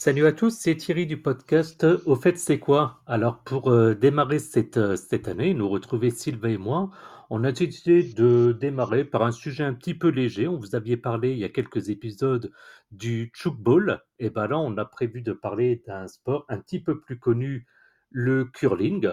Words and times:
Salut 0.00 0.26
à 0.26 0.32
tous, 0.32 0.50
c'est 0.50 0.76
Thierry 0.76 1.06
du 1.06 1.20
podcast 1.20 1.84
Au 2.06 2.14
fait, 2.14 2.38
c'est 2.38 2.60
quoi? 2.60 3.02
Alors, 3.08 3.42
pour 3.42 3.68
euh, 3.68 3.96
démarrer 3.96 4.38
cette, 4.38 4.76
euh, 4.76 4.94
cette 4.94 5.26
année, 5.26 5.54
nous 5.54 5.68
retrouver 5.68 6.10
Sylvain 6.10 6.50
et 6.50 6.56
moi, 6.56 6.90
on 7.30 7.42
a 7.42 7.50
décidé 7.50 8.04
de 8.04 8.56
démarrer 8.60 9.04
par 9.04 9.24
un 9.24 9.32
sujet 9.32 9.64
un 9.64 9.74
petit 9.74 9.94
peu 9.94 10.06
léger. 10.06 10.46
On 10.46 10.56
vous 10.56 10.76
aviez 10.76 10.96
parlé 10.96 11.32
il 11.32 11.38
y 11.38 11.44
a 11.44 11.48
quelques 11.48 11.88
épisodes 11.88 12.52
du 12.92 13.32
chukball. 13.34 14.00
Et 14.20 14.30
bien 14.30 14.46
là, 14.46 14.60
on 14.60 14.76
a 14.76 14.84
prévu 14.84 15.20
de 15.20 15.32
parler 15.32 15.82
d'un 15.84 16.06
sport 16.06 16.44
un 16.48 16.58
petit 16.58 16.78
peu 16.78 17.00
plus 17.00 17.18
connu, 17.18 17.66
le 18.10 18.44
curling. 18.44 19.10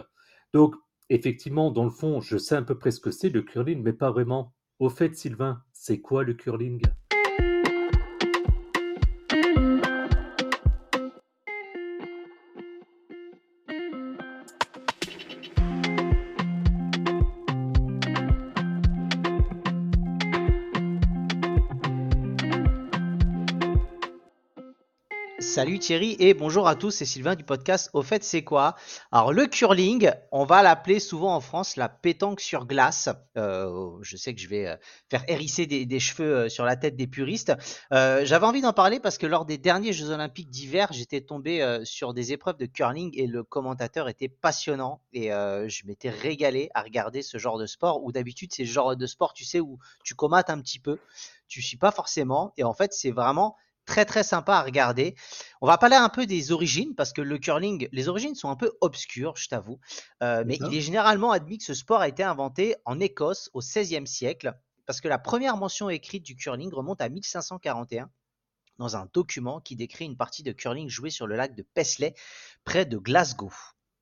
Donc, 0.54 0.76
effectivement, 1.10 1.72
dans 1.72 1.86
le 1.86 1.90
fond, 1.90 2.22
je 2.22 2.38
sais 2.38 2.58
à 2.58 2.62
peu 2.62 2.78
près 2.78 2.92
ce 2.92 3.00
que 3.00 3.10
c'est 3.10 3.30
le 3.30 3.42
curling, 3.42 3.82
mais 3.82 3.94
pas 3.94 4.12
vraiment. 4.12 4.54
Au 4.78 4.90
fait, 4.90 5.16
Sylvain, 5.16 5.64
c'est 5.74 6.00
quoi 6.00 6.24
le 6.24 6.36
curling? 6.36 6.84
Salut 25.56 25.80
Thierry 25.80 26.18
et 26.20 26.34
bonjour 26.34 26.68
à 26.68 26.76
tous, 26.76 26.92
c'est 26.92 27.06
Sylvain 27.06 27.34
du 27.36 27.46
podcast 27.46 27.90
Au 27.94 28.02
fait 28.02 28.26
c'est 28.26 28.44
quoi? 28.44 28.76
Alors 29.14 29.32
le 29.32 29.48
curling, 29.48 30.12
on 30.34 30.44
va 30.44 30.62
l'appeler 30.62 31.00
souvent 31.00 31.34
en 31.34 31.40
France 31.40 31.78
la 31.78 31.88
pétanque 31.88 32.42
sur 32.42 32.66
glace. 32.66 33.08
Euh, 33.38 33.90
je 34.02 34.18
sais 34.18 34.36
que 34.36 34.42
je 34.42 34.50
vais 34.50 34.68
euh, 34.68 34.76
faire 35.10 35.24
hérisser 35.30 35.66
des, 35.66 36.00
cheveux 36.02 36.36
euh, 36.36 36.50
sur 36.50 36.66
la 36.66 36.76
tête 36.76 36.98
des 36.98 37.08
puristes. 37.08 37.54
J'avais 37.90 38.46
envie 38.46 38.60
d'en 38.60 38.74
parler 38.74 39.00
parce 39.00 39.18
que 39.18 39.28
lors 39.28 39.46
des 39.46 39.58
derniers 39.58 39.94
Jeux 39.94 40.10
Olympiques 40.10 40.50
d'hiver, 40.50 40.90
j'étais 40.92 41.22
tombé 41.22 41.80
sur 41.86 42.14
des 42.14 42.34
épreuves 42.34 42.58
de 42.58 42.66
curling 42.66 43.12
et 43.14 43.26
le 43.26 43.42
commentateur 43.42 44.10
était 44.10 44.28
passionnant 44.28 45.00
et 45.14 45.30
je 45.30 45.88
m'étais 45.88 46.10
régalé 46.10 46.70
à 46.74 46.82
regarder 46.82 47.22
ce 47.22 47.38
genre 47.38 47.58
de 47.58 47.66
sport 47.66 48.04
où 48.04 48.12
d'habitude 48.12 48.52
c'est 48.54 48.64
le 48.64 48.70
genre 48.70 48.98
de 48.98 49.06
sport 49.06 49.32
tu 49.32 49.46
sais 49.46 49.62
où 49.62 49.80
tu 50.04 50.16
commates 50.16 50.50
un 50.50 50.60
petit 50.60 50.80
peu, 50.80 51.00
tu 51.48 51.62
suis 51.62 51.78
pas 51.78 51.92
forcément 51.92 52.52
et 52.58 52.66
en 52.66 52.74
fait 52.74 52.92
c'est 52.92 53.12
vraiment 53.12 53.56
très 53.86 54.06
très 54.06 54.24
sympa 54.24 54.56
à 54.56 54.64
regarder. 54.64 55.16
On 55.62 55.68
va 55.68 55.78
parler 55.78 55.96
un 55.96 56.10
peu 56.10 56.26
des 56.26 56.52
origines 56.52 56.96
parce 56.96 57.14
que 57.14 57.22
le 57.22 57.38
curling, 57.38 57.88
les 57.92 58.08
origines 58.08 58.36
sont 58.36 58.50
un 58.50 58.56
peu 58.56 58.72
obscures, 58.82 59.36
je 59.38 59.48
t'avoue. 59.48 59.80
Euh, 60.24 60.44
mais 60.46 60.58
il 60.58 60.76
est 60.76 60.82
généralement 60.82 61.32
admis 61.32 61.58
que 61.58 61.64
ce 61.64 61.74
sport 61.74 62.02
a 62.02 62.08
été 62.08 62.24
inventé 62.24 62.76
en 62.86 63.00
Écosse 63.00 63.50
au 63.54 63.60
XVIe 63.60 64.08
siècle 64.08 64.54
parce 64.86 65.02
que 65.02 65.08
la 65.08 65.18
première 65.18 65.58
mention 65.58 65.90
écrite 65.90 66.24
du 66.24 66.36
curling 66.36 66.72
remonte 66.74 67.02
à 67.02 67.10
1541 67.10 68.10
dans 68.78 68.98
un 68.98 69.08
document 69.14 69.62
qui 69.62 69.76
décrit 69.76 70.06
une 70.06 70.18
partie 70.18 70.44
de 70.44 70.52
curling 70.52 70.90
jouée 70.90 71.10
sur 71.10 71.28
le 71.28 71.36
lac 71.36 71.56
de 71.56 71.64
Paisley 71.64 72.14
près 72.66 72.86
de 72.86 72.98
Glasgow. 72.98 73.52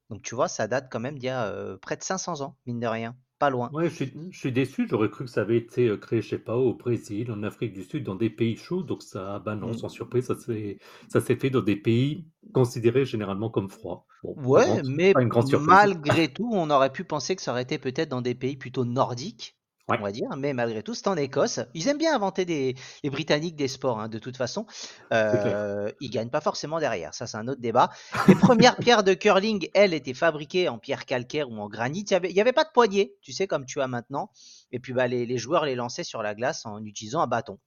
Donc 0.10 0.24
tu 0.24 0.36
vois, 0.36 0.48
ça 0.48 0.68
date 0.68 0.88
quand 0.92 1.00
même 1.00 1.18
d'il 1.18 1.28
y 1.28 1.30
a 1.30 1.46
euh, 1.46 1.78
près 1.78 1.96
de 1.96 2.04
500 2.04 2.42
ans, 2.42 2.58
mine 2.66 2.80
de 2.80 2.88
rien 2.88 3.16
loin. 3.50 3.70
Ouais, 3.74 3.90
je 3.90 4.06
suis, 4.32 4.52
déçu. 4.52 4.88
J'aurais 4.90 5.10
cru 5.10 5.26
que 5.26 5.30
ça 5.30 5.42
avait 5.42 5.58
été 5.58 5.88
euh, 5.88 5.98
créé, 5.98 6.22
je 6.22 6.30
sais 6.30 6.38
pas, 6.38 6.56
au 6.56 6.74
Brésil, 6.74 7.32
en 7.32 7.44
Afrique 7.44 7.74
du 7.74 7.84
Sud, 7.84 8.04
dans 8.04 8.16
des 8.16 8.30
pays 8.30 8.56
chauds. 8.56 8.84
Donc 8.84 9.04
ça, 9.04 9.40
bah 9.40 9.56
non, 9.56 9.70
mm. 9.70 9.78
sans 9.78 9.90
surprise, 9.90 10.26
ça 10.26 10.36
s'est, 10.36 10.78
ça 11.08 11.22
s'est 11.22 11.36
fait 11.36 11.50
dans 11.50 11.62
des 11.62 11.76
pays 11.76 12.26
considérés 12.54 13.06
généralement 13.06 13.50
comme 13.50 13.70
froids. 13.70 14.06
ouais, 14.24 14.82
mais 14.84 15.14
malgré 15.60 16.28
tout, 16.28 16.50
on 16.54 16.70
aurait 16.70 16.92
pu 16.92 17.04
penser 17.04 17.36
que 17.36 17.42
ça 17.42 17.52
aurait 17.52 17.64
été 17.64 17.78
peut-être 17.78 18.10
dans 18.10 18.22
des 18.22 18.36
pays 18.36 18.58
plutôt 18.58 18.86
nordiques 18.86 19.58
on 19.90 19.98
va 19.98 20.12
dire, 20.12 20.30
mais 20.38 20.54
malgré 20.54 20.82
tout, 20.82 20.94
c'est 20.94 21.08
en 21.08 21.18
Écosse. 21.18 21.60
Ils 21.74 21.88
aiment 21.88 21.98
bien 21.98 22.16
inventer 22.16 22.46
des, 22.46 22.76
les 23.04 23.10
Britanniques 23.10 23.56
des 23.56 23.68
sports, 23.68 24.00
hein, 24.00 24.08
de 24.08 24.18
toute 24.18 24.38
façon. 24.38 24.66
Euh, 25.12 25.92
ils 26.00 26.10
gagnent 26.10 26.30
pas 26.30 26.42
forcément 26.42 26.80
derrière, 26.80 27.14
ça 27.14 27.28
c'est 27.28 27.38
un 27.38 27.48
autre 27.48 27.62
débat. 27.62 27.90
Les 28.28 28.36
premières 28.36 28.78
pierres 28.78 29.04
de 29.04 29.14
curling, 29.14 29.70
elles, 29.74 29.94
étaient 29.94 30.14
fabriquées 30.14 30.70
en 30.70 30.78
pierre 30.78 31.06
calcaire 31.06 31.50
ou 31.50 31.58
en 31.58 31.68
granit. 31.68 32.06
Il 32.10 32.34
n'y 32.34 32.42
avait, 32.42 32.54
pas 32.54 32.64
de 32.64 32.72
poignée, 32.74 33.16
tu 33.22 33.34
sais, 33.34 33.48
comme 33.48 33.66
tu 33.66 33.82
as 33.82 33.88
maintenant. 33.88 34.32
Et 34.72 34.80
puis 34.80 34.94
bah, 34.94 35.08
les, 35.08 35.38
joueurs 35.38 35.66
les 35.66 35.76
lançaient 35.76 36.04
sur 36.04 36.24
la 36.24 36.34
glace 36.34 36.66
en 36.66 36.84
utilisant 36.84 37.22
un 37.22 37.28
bâton 37.28 37.60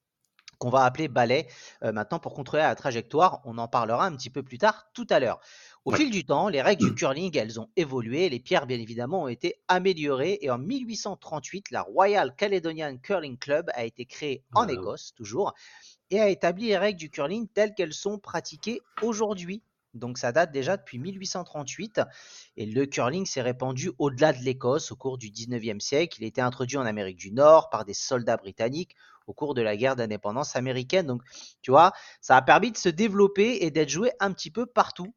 qu'on 0.59 0.71
va 0.71 0.85
appeler 0.85 1.09
balai 1.09 1.49
euh, 1.85 1.93
maintenant 1.93 2.19
pour 2.19 2.33
contrôler 2.33 2.63
la 2.63 2.75
trajectoire. 2.75 3.43
On 3.45 3.59
en 3.59 3.69
parlera 3.69 4.07
un 4.07 4.17
petit 4.17 4.31
peu 4.31 4.43
plus 4.43 4.57
tard 4.57 4.87
tout 4.95 5.07
à 5.11 5.21
l'heure. 5.21 5.39
Au 5.87 5.93
fil 5.93 6.11
du 6.11 6.25
temps, 6.25 6.49
les 6.49 6.63
règles 6.63 6.85
du 6.85 6.95
curling, 6.97 7.37
elles 7.39 7.61
ont 7.61 7.69
évolué, 7.77 8.29
les 8.29 8.41
pierres 8.41 8.67
bien 8.67 8.81
évidemment 8.81 9.23
ont 9.23 9.29
été 9.29 9.61
améliorées 9.69 10.37
et 10.43 10.51
en 10.51 10.59
1838, 10.59 11.71
la 11.71 11.83
Royal 11.83 12.35
Caledonian 12.35 12.97
Curling 12.97 13.39
Club 13.39 13.71
a 13.73 13.85
été 13.85 14.05
créée 14.05 14.43
en 14.53 14.67
Écosse 14.67 15.15
toujours 15.15 15.55
et 16.11 16.19
a 16.19 16.29
établi 16.29 16.67
les 16.67 16.77
règles 16.77 16.99
du 16.99 17.09
curling 17.09 17.47
telles 17.47 17.73
qu'elles 17.73 17.95
sont 17.95 18.19
pratiquées 18.19 18.81
aujourd'hui. 19.01 19.63
Donc 19.95 20.19
ça 20.19 20.33
date 20.33 20.51
déjà 20.51 20.77
depuis 20.77 20.99
1838 20.99 22.01
et 22.57 22.67
le 22.67 22.87
curling 22.87 23.25
s'est 23.25 23.43
répandu 23.43 23.93
au-delà 24.01 24.33
de 24.33 24.43
l'Écosse 24.43 24.91
au 24.91 24.97
cours 24.97 25.19
du 25.19 25.31
19e 25.31 25.79
siècle. 25.79 26.19
Il 26.21 26.25
a 26.25 26.27
été 26.27 26.41
introduit 26.41 26.79
en 26.79 26.85
Amérique 26.85 27.17
du 27.17 27.31
Nord 27.31 27.71
par 27.71 27.85
des 27.85 27.95
soldats 27.95 28.39
britanniques 28.39 28.97
au 29.29 29.35
cours 29.35 29.55
de 29.55 29.63
la 29.63 29.77
guerre 29.77 29.95
d'indépendance 29.95 30.57
américaine. 30.57 31.07
Donc 31.07 31.23
tu 31.63 31.71
vois, 31.71 31.93
ça 32.21 32.37
a 32.37 32.43
permis 32.43 32.73
de 32.73 32.77
se 32.77 32.89
développer 32.89 33.65
et 33.65 33.71
d'être 33.71 33.89
joué 33.89 34.11
un 34.19 34.33
petit 34.33 34.51
peu 34.51 34.67
partout. 34.67 35.15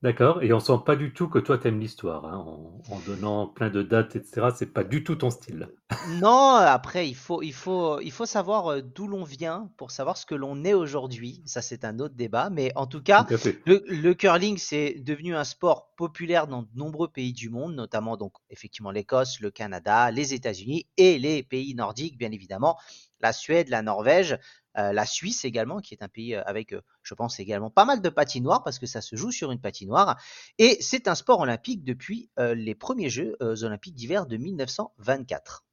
D'accord, 0.00 0.44
et 0.44 0.52
on 0.52 0.60
sent 0.60 0.78
pas 0.86 0.94
du 0.94 1.12
tout 1.12 1.28
que 1.28 1.40
toi 1.40 1.58
t'aimes 1.58 1.80
l'histoire, 1.80 2.24
hein, 2.24 2.44
en, 2.88 3.00
donnant 3.00 3.48
plein 3.48 3.68
de 3.68 3.82
dates, 3.82 4.14
etc. 4.14 4.48
C'est 4.54 4.72
pas 4.72 4.84
du 4.84 5.02
tout 5.02 5.16
ton 5.16 5.30
style. 5.30 5.68
Non, 6.20 6.54
après 6.54 7.08
il 7.08 7.14
faut, 7.14 7.42
il 7.42 7.52
faut, 7.52 8.00
il 8.00 8.12
faut 8.12 8.26
savoir 8.26 8.70
euh, 8.72 8.82
d'où 8.82 9.08
l'on 9.08 9.24
vient 9.24 9.70
pour 9.76 9.90
savoir 9.90 10.16
ce 10.16 10.26
que 10.26 10.34
l'on 10.34 10.64
est 10.64 10.74
aujourd'hui. 10.74 11.42
Ça 11.46 11.62
c'est 11.62 11.84
un 11.84 11.98
autre 11.98 12.14
débat, 12.14 12.50
mais 12.50 12.72
en 12.76 12.86
tout 12.86 13.02
cas, 13.02 13.26
le, 13.66 13.82
le 13.86 14.14
curling 14.14 14.58
c'est 14.58 15.00
devenu 15.00 15.34
un 15.34 15.44
sport 15.44 15.92
populaire 15.96 16.46
dans 16.46 16.62
de 16.62 16.68
nombreux 16.74 17.08
pays 17.08 17.32
du 17.32 17.50
monde, 17.50 17.74
notamment 17.74 18.16
donc 18.16 18.34
effectivement 18.50 18.90
l'Écosse, 18.90 19.40
le 19.40 19.50
Canada, 19.50 20.10
les 20.10 20.34
États-Unis 20.34 20.86
et 20.96 21.18
les 21.18 21.42
pays 21.42 21.74
nordiques 21.74 22.18
bien 22.18 22.30
évidemment, 22.30 22.78
la 23.20 23.32
Suède, 23.32 23.68
la 23.68 23.82
Norvège, 23.82 24.38
euh, 24.78 24.92
la 24.92 25.06
Suisse 25.06 25.44
également, 25.44 25.80
qui 25.80 25.94
est 25.94 26.02
un 26.02 26.08
pays 26.08 26.34
euh, 26.34 26.42
avec, 26.44 26.72
euh, 26.72 26.80
je 27.02 27.14
pense 27.14 27.40
également, 27.40 27.70
pas 27.70 27.84
mal 27.84 28.00
de 28.00 28.08
patinoires 28.08 28.62
parce 28.62 28.78
que 28.78 28.86
ça 28.86 29.00
se 29.00 29.16
joue 29.16 29.32
sur 29.32 29.50
une 29.50 29.60
patinoire. 29.60 30.16
Et 30.58 30.76
c'est 30.80 31.08
un 31.08 31.14
sport 31.14 31.40
olympique 31.40 31.84
depuis 31.84 32.30
les 32.36 32.74
premiers 32.74 33.10
Jeux 33.10 33.36
olympiques 33.40 33.94
d'hiver 33.94 34.26
de 34.26 34.36
1924. 34.36 35.64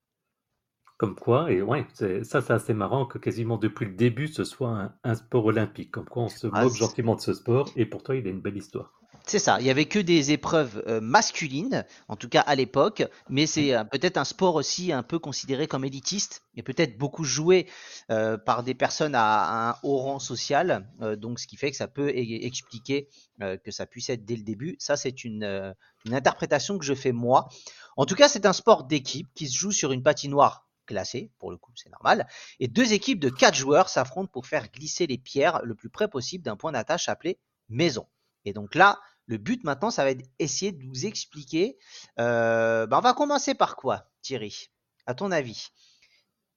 Comme 0.98 1.16
quoi, 1.16 1.52
et 1.52 1.62
ouais, 1.62 1.86
ça 2.24 2.42
c'est 2.42 2.52
assez 2.52 2.74
marrant 2.74 3.06
que 3.06 3.18
quasiment 3.18 3.58
depuis 3.58 3.86
le 3.86 3.94
début 3.94 4.30
ce 4.30 4.46
soit 4.46 4.94
un, 5.04 5.16
sport 5.16 5.46
olympique. 5.46 5.92
Comme 5.92 6.06
quoi 6.06 6.24
on 6.24 6.30
se 6.30 6.48
ah, 6.54 6.64
moque 6.64 6.76
gentiment 6.76 7.16
de 7.16 7.22
ce 7.22 7.34
sport 7.34 7.70
et 7.76 7.86
pourtant 7.86 8.14
il 8.14 8.26
a 8.26 8.30
une 8.30 8.42
belle 8.42 8.58
histoire. 8.58 8.94
C'est 9.28 9.40
ça, 9.40 9.60
il 9.60 9.64
n'y 9.64 9.72
avait 9.72 9.88
que 9.88 9.98
des 9.98 10.32
épreuves 10.32 10.84
euh, 10.86 11.02
masculines, 11.02 11.84
en 12.08 12.16
tout 12.16 12.30
cas 12.30 12.42
à 12.42 12.54
l'époque, 12.54 13.04
mais 13.28 13.48
c'est 13.48 13.74
euh, 13.74 13.84
peut-être 13.84 14.18
un 14.18 14.24
sport 14.24 14.54
aussi 14.54 14.92
un 14.92 15.02
peu 15.02 15.18
considéré 15.18 15.66
comme 15.66 15.84
élitiste, 15.84 16.44
et 16.56 16.62
peut-être 16.62 16.96
beaucoup 17.00 17.24
joué 17.24 17.68
euh, 18.12 18.38
par 18.38 18.62
des 18.62 18.76
personnes 18.76 19.16
à, 19.16 19.70
un 19.70 19.76
haut 19.82 19.98
rang 19.98 20.20
social, 20.20 20.88
donc 21.18 21.40
ce 21.40 21.48
qui 21.48 21.58
fait 21.58 21.72
que 21.72 21.78
ça 21.78 21.88
peut 21.88 22.10
expliquer 22.16 23.10
que 23.40 23.72
ça 23.72 23.86
puisse 23.86 24.10
être 24.10 24.26
dès 24.26 24.36
le 24.36 24.44
début. 24.44 24.76
Ça, 24.80 24.96
c'est 24.96 25.24
une, 25.24 25.76
une 26.06 26.14
interprétation 26.14 26.78
que 26.78 26.86
je 26.86 26.94
fais 26.94 27.12
moi. 27.12 27.50
En 27.98 28.06
tout 28.06 28.16
cas, 28.16 28.30
c'est 28.30 28.46
un 28.46 28.54
sport 28.54 28.84
d'équipe 28.84 29.28
qui 29.34 29.48
se 29.48 29.58
joue 29.58 29.72
sur 29.72 29.92
une 29.92 30.04
patinoire 30.04 30.68
classée, 30.86 31.32
pour 31.40 31.50
le 31.52 31.58
coup 31.58 31.72
c'est 31.76 31.90
normal, 31.90 32.28
et 32.60 32.68
deux 32.68 32.94
équipes 32.94 33.20
de 33.20 33.30
quatre 33.30 33.56
joueurs 33.56 33.90
s'affrontent 33.90 34.30
pour 34.32 34.46
faire 34.46 34.70
glisser 34.72 35.08
les 35.08 35.18
pierres 35.18 35.62
le 35.64 35.74
plus 35.74 35.90
près 35.90 36.08
possible 36.08 36.44
d'un 36.44 36.56
point 36.56 36.72
d'attache 36.72 37.10
appelé 37.10 37.40
maison. 37.70 38.08
Et 38.46 38.54
donc 38.54 38.76
là, 38.76 39.00
le 39.28 39.38
but 39.38 39.64
maintenant, 39.64 39.90
ça 39.90 40.04
va 40.04 40.12
être 40.12 40.26
essayer 40.40 40.72
de 40.72 40.84
vous 40.84 41.06
expliquer. 41.06 41.78
Euh, 42.20 42.86
bah, 42.88 42.98
on 43.00 43.02
va 43.02 43.14
commencer 43.14 43.56
par 43.56 43.76
quoi, 43.76 44.10
Thierry 44.22 44.70
À 45.08 45.16
ton 45.16 45.32
avis? 45.32 45.70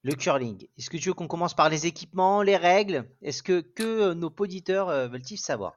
Le 0.03 0.15
curling. 0.15 0.67
Est-ce 0.77 0.91
que 0.91 0.97
tu 0.97 1.09
veux 1.09 1.15
qu'on 1.15 1.29
commence 1.29 1.55
par 1.55 1.69
les 1.69 1.87
équipements, 1.87 2.43
les 2.43 2.57
règles? 2.57 3.11
Est-ce 3.23 3.43
que, 3.43 3.61
que 3.61 4.13
nos 4.13 4.33
auditeurs 4.39 4.89
euh, 4.89 5.09
veulent-ils 5.09 5.39
savoir? 5.39 5.75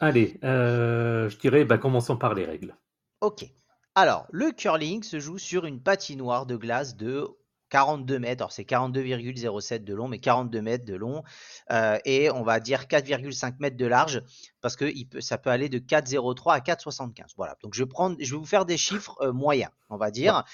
Allez, 0.00 0.38
euh, 0.44 1.30
je 1.30 1.38
dirais, 1.38 1.64
bah, 1.64 1.78
commençons 1.78 2.16
par 2.16 2.34
les 2.34 2.44
règles. 2.44 2.76
Ok. 3.20 3.46
Alors, 3.94 4.26
le 4.30 4.50
curling 4.50 5.02
se 5.04 5.20
joue 5.20 5.38
sur 5.38 5.64
une 5.64 5.80
patinoire 5.80 6.46
de 6.46 6.56
glace 6.56 6.96
de 6.96 7.28
42 7.74 8.20
mètres, 8.20 8.42
alors 8.42 8.52
c'est 8.52 8.62
42,07 8.62 9.82
de 9.82 9.94
long, 9.94 10.06
mais 10.06 10.20
42 10.20 10.62
mètres 10.62 10.84
de 10.84 10.94
long, 10.94 11.24
euh, 11.72 11.98
et 12.04 12.30
on 12.30 12.44
va 12.44 12.60
dire 12.60 12.82
4,5 12.82 13.54
mètres 13.58 13.76
de 13.76 13.86
large, 13.86 14.22
parce 14.60 14.76
que 14.76 14.84
il 14.84 15.06
peut, 15.06 15.20
ça 15.20 15.38
peut 15.38 15.50
aller 15.50 15.68
de 15.68 15.80
4,03 15.80 16.52
à 16.54 16.60
4,75. 16.60 17.32
Voilà, 17.36 17.56
donc 17.64 17.74
je 17.74 17.82
vais, 17.82 17.88
prendre, 17.88 18.16
je 18.20 18.32
vais 18.32 18.38
vous 18.38 18.44
faire 18.44 18.64
des 18.64 18.76
chiffres 18.76 19.16
euh, 19.22 19.32
moyens, 19.32 19.72
on 19.90 19.96
va 19.96 20.12
dire. 20.12 20.44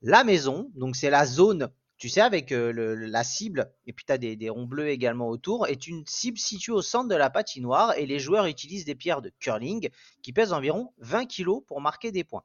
La 0.00 0.24
maison, 0.24 0.70
donc 0.74 0.96
c'est 0.96 1.10
la 1.10 1.26
zone, 1.26 1.68
tu 1.98 2.08
sais, 2.08 2.22
avec 2.22 2.50
euh, 2.50 2.72
la 2.96 3.24
cible, 3.24 3.70
et 3.86 3.92
puis 3.92 4.06
tu 4.06 4.12
as 4.14 4.16
des, 4.16 4.34
des, 4.34 4.48
ronds 4.48 4.64
bleus 4.64 4.88
également 4.88 5.28
autour, 5.28 5.66
est 5.66 5.86
une 5.86 6.06
cible 6.06 6.38
située 6.38 6.72
au 6.72 6.80
centre 6.80 7.10
de 7.10 7.14
la 7.14 7.28
patinoire, 7.28 7.92
et 7.98 8.06
les 8.06 8.18
joueurs 8.18 8.46
utilisent 8.46 8.86
des 8.86 8.94
pierres 8.94 9.20
de 9.20 9.30
curling 9.38 9.90
qui 10.22 10.32
pèsent 10.32 10.54
environ 10.54 10.94
20 10.96 11.26
kg 11.26 11.60
pour 11.66 11.82
marquer 11.82 12.10
des 12.10 12.24
points. 12.24 12.44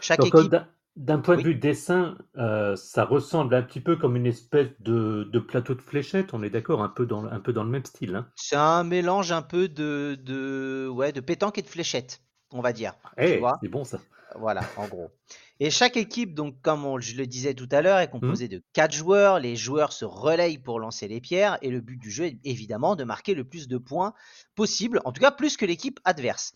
Chaque 0.00 0.24
équipe... 0.24 0.54
D'un 0.98 1.20
point 1.20 1.36
de 1.36 1.42
vue 1.42 1.54
dessin, 1.54 2.18
euh, 2.38 2.74
ça 2.74 3.04
ressemble 3.04 3.54
un 3.54 3.62
petit 3.62 3.78
peu 3.78 3.94
comme 3.94 4.16
une 4.16 4.26
espèce 4.26 4.66
de, 4.80 5.38
plateau 5.38 5.76
de 5.76 5.80
fléchettes, 5.80 6.34
on 6.34 6.42
est 6.42 6.50
d'accord, 6.50 6.82
un 6.82 6.88
peu 6.88 7.06
dans, 7.06 7.24
un 7.24 7.38
peu 7.38 7.52
dans 7.52 7.62
le 7.62 7.70
même 7.70 7.84
style. 7.84 8.16
Hein. 8.16 8.28
C'est 8.34 8.56
un 8.56 8.82
mélange 8.82 9.30
un 9.30 9.42
peu 9.42 9.68
de, 9.68 10.18
de, 10.20 10.88
ouais, 10.92 11.12
de 11.12 11.20
pétanque 11.20 11.56
et 11.56 11.62
de 11.62 11.68
fléchettes, 11.68 12.20
on 12.52 12.60
va 12.60 12.72
dire. 12.72 12.94
Eh, 13.16 13.40
c'est 13.62 13.68
bon 13.68 13.84
ça. 13.84 14.00
Voilà, 14.34 14.62
en 14.76 14.88
gros. 14.88 15.12
Et 15.60 15.70
chaque 15.70 15.96
équipe, 15.96 16.34
donc 16.34 16.60
comme 16.62 17.00
je 17.00 17.16
le 17.16 17.28
disais 17.28 17.54
tout 17.54 17.68
à 17.70 17.80
l'heure, 17.80 17.98
est 17.98 18.08
mmh. 18.08 18.10
composée 18.10 18.48
de 18.48 18.60
quatre 18.72 18.92
joueurs. 18.92 19.38
Les 19.38 19.54
joueurs 19.54 19.92
se 19.92 20.04
relayent 20.04 20.58
pour 20.58 20.80
lancer 20.80 21.06
les 21.06 21.20
pierres 21.20 21.58
et 21.62 21.70
le 21.70 21.80
but 21.80 21.96
du 21.96 22.10
jeu 22.10 22.24
est 22.24 22.38
évidemment 22.42 22.96
de 22.96 23.04
marquer 23.04 23.34
le 23.34 23.44
plus 23.44 23.68
de 23.68 23.78
points 23.78 24.14
possible, 24.56 25.00
en 25.04 25.12
tout 25.12 25.20
cas 25.20 25.30
plus 25.30 25.56
que 25.56 25.64
l'équipe 25.64 26.00
adverse. 26.04 26.54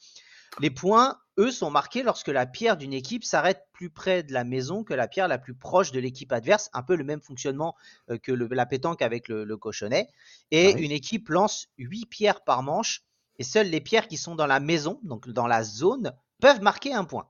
Les 0.61 0.71
points, 0.71 1.17
eux, 1.39 1.51
sont 1.51 1.71
marqués 1.71 2.03
lorsque 2.03 2.29
la 2.29 2.47
pierre 2.47 2.77
d'une 2.77 2.93
équipe 2.93 3.25
s'arrête 3.25 3.67
plus 3.73 3.91
près 3.91 4.23
de 4.23 4.33
la 4.33 4.45
maison 4.45 4.85
que 4.85 4.95
la 4.95 5.09
pierre 5.09 5.29
la 5.29 5.39
plus 5.39 5.55
proche 5.55 5.93
de 5.93 6.01
l'équipe 6.01 6.33
adverse. 6.33 6.71
Un 6.73 6.83
peu 6.83 6.95
le 6.95 7.05
même 7.05 7.21
fonctionnement 7.21 7.75
euh, 8.11 8.19
que 8.19 8.33
la 8.33 8.67
pétanque 8.67 9.03
avec 9.03 9.29
le, 9.29 9.57
cochonnet. 9.57 10.09
Et 10.51 10.73
une 10.73 10.93
équipe 10.93 11.29
lance 11.29 11.69
8 11.79 12.07
pierres 12.07 12.45
par 12.45 12.63
manche. 12.63 13.03
Et 13.39 13.45
seules 13.45 13.69
les 13.69 13.81
pierres 13.81 14.09
qui 14.09 14.19
sont 14.19 14.35
dans 14.35 14.47
la 14.47 14.61
maison, 14.61 15.01
donc 15.03 15.29
dans 15.29 15.47
la 15.47 15.65
zone, 15.65 16.13
peuvent 16.41 16.61
marquer 16.61 16.93
un 16.93 17.05
point. 17.05 17.29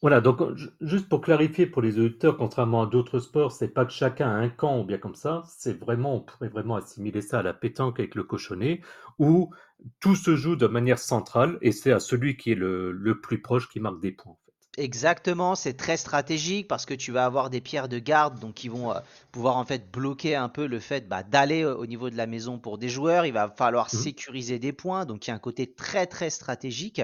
Voilà, 0.00 0.20
donc 0.20 0.40
juste 0.80 1.08
pour 1.08 1.20
clarifier 1.20 1.66
pour 1.66 1.82
les 1.82 1.98
auditeurs, 1.98 2.36
contrairement 2.36 2.82
à 2.82 2.86
d'autres 2.86 3.18
sports, 3.18 3.50
c'est 3.50 3.68
pas 3.68 3.84
que 3.84 3.92
chacun 3.92 4.28
a 4.28 4.34
un 4.34 4.48
camp 4.48 4.80
ou 4.80 4.84
bien 4.84 4.98
comme 4.98 5.16
ça, 5.16 5.42
c'est 5.48 5.72
vraiment, 5.78 6.14
on 6.16 6.20
pourrait 6.20 6.48
vraiment 6.48 6.76
assimiler 6.76 7.20
ça 7.20 7.40
à 7.40 7.42
la 7.42 7.52
pétanque 7.52 7.98
avec 7.98 8.14
le 8.14 8.22
cochonnet, 8.22 8.80
où 9.18 9.52
tout 9.98 10.14
se 10.14 10.36
joue 10.36 10.54
de 10.54 10.68
manière 10.68 11.00
centrale 11.00 11.58
et 11.62 11.72
c'est 11.72 11.90
à 11.92 11.98
celui 11.98 12.36
qui 12.36 12.52
est 12.52 12.54
le, 12.54 13.20
plus 13.20 13.42
proche 13.42 13.68
qui 13.68 13.80
marque 13.80 14.00
des 14.00 14.12
points. 14.12 14.36
Exactement, 14.78 15.56
c'est 15.56 15.74
très 15.74 15.96
stratégique 15.96 16.68
parce 16.68 16.86
que 16.86 16.94
tu 16.94 17.10
vas 17.10 17.24
avoir 17.24 17.50
des 17.50 17.60
pierres 17.60 17.88
de 17.88 17.98
garde 17.98 18.38
donc 18.38 18.54
qui 18.54 18.68
vont 18.68 18.92
euh, 18.92 19.00
pouvoir 19.32 19.56
en 19.56 19.64
fait 19.64 19.90
bloquer 19.90 20.36
un 20.36 20.48
peu 20.48 20.66
le 20.66 20.78
fait 20.78 21.08
bah, 21.08 21.24
d'aller 21.24 21.64
au 21.64 21.84
niveau 21.84 22.10
de 22.10 22.16
la 22.16 22.28
maison 22.28 22.60
pour 22.60 22.78
des 22.78 22.88
joueurs. 22.88 23.26
Il 23.26 23.32
va 23.32 23.48
falloir 23.48 23.86
mmh. 23.86 23.98
sécuriser 23.98 24.60
des 24.60 24.72
points, 24.72 25.04
donc 25.04 25.26
il 25.26 25.30
y 25.30 25.32
a 25.32 25.34
un 25.34 25.40
côté 25.40 25.66
très 25.66 26.06
très 26.06 26.30
stratégique. 26.30 27.02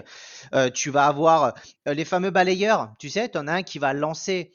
Euh, 0.55 0.71
tu 0.71 0.91
vas 0.91 1.07
avoir 1.07 1.55
euh, 1.89 1.95
les 1.95 2.05
fameux 2.05 2.31
balayeurs, 2.31 2.95
tu 3.01 3.11
sais, 3.11 3.29
tu 3.29 3.39
en 3.39 3.49
as 3.49 3.55
un 3.55 3.63
qui 3.65 3.81
va 3.81 3.93
lancer 3.93 4.53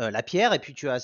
la 0.00 0.22
pierre 0.22 0.54
et 0.54 0.60
puis 0.60 0.74
tu 0.74 0.86
vas 0.86 0.98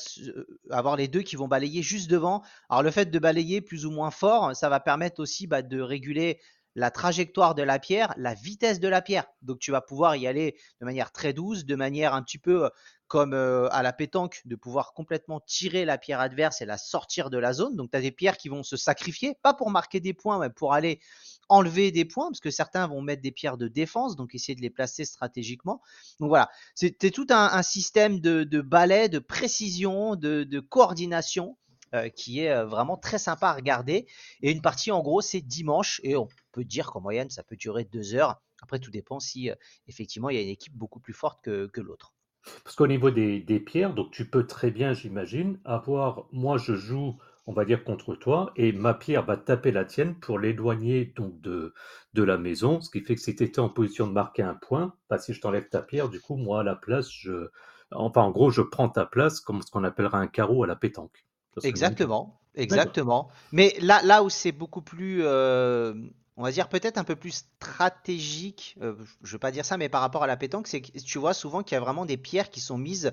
avoir 0.71 0.95
les 0.95 1.09
deux 1.09 1.23
qui 1.23 1.35
vont 1.35 1.49
balayer 1.49 1.83
juste 1.83 2.09
devant. 2.09 2.43
Alors 2.69 2.85
le 2.85 2.93
fait 2.93 3.07
de 3.07 3.19
balayer 3.19 3.61
plus 3.61 3.87
ou 3.87 3.91
moins 3.91 4.13
fort, 4.13 4.55
ça 4.55 4.69
va 4.69 4.79
permettre 4.79 5.21
aussi 5.21 5.49
bah, 5.49 5.63
de 5.63 5.81
réguler 5.81 6.39
la 6.75 6.91
trajectoire 6.91 7.55
de 7.55 7.63
la 7.63 7.79
pierre, 7.79 8.15
la 8.17 8.35
vitesse 8.35 8.81
de 8.81 8.89
la 8.89 9.03
pierre. 9.03 9.27
Donc 9.43 9.59
tu 9.59 9.71
vas 9.71 9.81
pouvoir 9.81 10.17
y 10.17 10.27
aller 10.27 10.57
de 10.81 10.85
manière 10.85 11.13
très 11.13 11.33
douce, 11.33 11.65
de 11.65 11.77
manière 11.77 12.15
un 12.15 12.23
petit 12.23 12.39
peu 12.39 12.65
euh, 12.65 12.69
comme 13.07 13.33
euh, 13.33 13.69
à 13.71 13.83
la 13.83 13.93
pétanque, 13.93 14.41
de 14.45 14.57
pouvoir 14.57 14.93
complètement 14.93 15.41
tirer 15.41 15.85
la 15.85 15.99
pierre 15.99 16.21
adverse 16.21 16.63
et 16.63 16.67
la 16.67 16.79
sortir 16.79 17.31
de 17.31 17.39
la 17.39 17.53
zone. 17.53 17.77
Donc 17.77 17.91
tu 17.91 17.97
as 17.97 18.01
des 18.01 18.11
pierres 18.11 18.37
qui 18.37 18.49
vont 18.49 18.63
se 18.63 18.77
sacrifier, 18.77 19.35
pas 19.43 19.55
pour 19.55 19.71
marquer 19.71 20.01
des 20.01 20.15
points, 20.15 20.39
mais 20.39 20.51
pour 20.51 20.73
aller 20.73 21.01
enlever 21.49 21.93
des 21.93 22.07
points, 22.07 22.29
parce 22.29 22.41
que 22.41 22.51
certains 22.51 22.87
vont 22.87 23.03
mettre 23.03 23.23
des 23.23 23.31
pierres 23.31 23.59
de 23.59 23.69
défense, 23.69 24.17
donc 24.17 24.35
essayer 24.35 24.57
de 24.57 24.63
les 24.63 24.71
placer 24.71 25.05
stratégiquement. 25.05 25.83
Donc 26.19 26.31
voilà, 26.31 26.49
c'était 26.75 27.11
tout 27.11 27.27
un, 27.29 27.63
système 27.63 28.19
de, 28.19 28.61
balai, 28.63 29.11
de 29.11 29.19
précision, 29.19 30.17
de 30.17 30.61
coordination 30.61 31.59
euh, 31.95 32.09
qui 32.09 32.41
est 32.41 32.65
vraiment 32.65 32.97
très 32.97 33.19
sympa 33.19 33.51
à 33.51 33.53
regarder. 33.53 34.07
Et 34.43 34.51
une 34.51 34.63
partie, 34.63 34.91
en 34.91 35.01
gros, 35.01 35.21
c'est 35.21 35.41
dimanche. 35.41 36.01
Et 36.03 36.17
on 36.17 36.27
peut 36.55 36.65
dire 36.65 36.87
qu'en 36.87 37.01
moyenne, 37.01 37.31
ça 37.31 37.43
peut 37.43 37.57
durer 37.57 37.85
deux 37.85 38.15
heures. 38.15 38.41
Après, 38.63 38.79
tout 38.79 38.91
dépend 38.91 39.21
si 39.21 39.51
euh, 39.51 39.55
effectivement 39.89 40.31
il 40.31 40.37
y 40.37 40.39
a 40.39 40.43
une 40.43 40.49
équipe 40.49 40.75
beaucoup 40.75 41.01
plus 41.01 41.13
forte 41.13 41.43
que, 41.43 41.81
l'autre. 41.81 42.15
Parce 42.63 42.77
qu'au 42.77 42.87
niveau 42.87 43.11
des, 43.11 43.61
pierres, 43.61 43.95
donc 43.95 44.11
tu 44.11 44.29
peux 44.29 44.47
très 44.47 44.71
bien, 44.71 44.93
j'imagine, 44.93 45.59
avoir, 45.65 46.27
moi 46.31 46.59
je 46.59 46.75
joue, 46.75 47.19
on 47.47 47.53
va 47.53 47.65
dire, 47.65 47.85
contre 47.85 48.15
toi, 48.15 48.53
et 48.57 48.73
ma 48.73 48.95
pierre 48.95 49.25
va 49.25 49.37
taper 49.37 49.73
la 49.73 49.85
tienne 49.85 50.15
pour 50.21 50.39
l'éloigner 50.39 51.13
donc 51.17 51.41
de, 51.41 51.75
de 52.13 52.23
la 52.23 52.39
maison, 52.39 52.81
ce 52.81 52.91
qui 52.91 53.01
fait 53.01 53.15
que 53.17 53.21
si 53.21 53.35
tu 53.35 53.43
étais 53.45 53.61
en 53.61 53.69
position 53.71 54.07
de 54.07 54.13
marquer 54.13 54.43
un 54.43 54.55
point, 54.55 54.95
bah, 55.09 55.19
si 55.19 55.33
je 55.33 55.41
t'enlève 55.41 55.69
ta 55.69 55.83
pierre, 55.83 56.09
du 56.09 56.21
coup, 56.21 56.37
moi 56.37 56.61
à 56.61 56.63
la 56.63 56.77
place, 56.77 57.11
je, 57.11 57.49
enfin 57.91 58.23
en 58.23 58.31
gros, 58.31 58.51
je 58.51 58.63
prends 58.63 58.89
ta 58.89 59.07
place 59.07 59.41
comme 59.41 59.63
ce 59.63 59.71
qu'on 59.71 59.85
appellera 59.85 60.19
un 60.19 60.27
carreau 60.27 60.65
à 60.65 60.67
la 60.67 60.77
pétanque. 60.77 61.25
Exactement, 61.63 62.41
exactement. 62.55 63.29
Mais 63.53 63.75
là, 63.81 64.01
là 64.03 64.23
où 64.23 64.31
c'est 64.31 64.53
beaucoup 64.53 64.83
plus, 64.83 65.21
euh, 65.23 65.95
on 66.37 66.43
va 66.43 66.51
dire 66.51 66.69
peut-être 66.69 66.99
un 66.99 67.05
peu 67.05 67.15
plus 67.15 67.31
stratégique, 67.31 68.77
euh, 68.83 68.95
je 69.23 69.29
ne 69.29 69.33
veux 69.33 69.39
pas 69.39 69.53
dire 69.53 69.65
ça, 69.65 69.77
mais 69.77 69.89
par 69.89 70.01
rapport 70.01 70.25
à 70.25 70.27
la 70.27 70.37
pétanque, 70.37 70.67
c'est 70.67 70.81
que 70.81 70.99
tu 70.99 71.19
vois 71.19 71.33
souvent 71.33 71.63
qu'il 71.63 71.77
y 71.77 71.79
a 71.79 71.81
vraiment 71.81 72.07
des 72.07 72.17
pierres 72.17 72.51
qui 72.51 72.61
sont 72.61 72.77
mises 72.77 73.13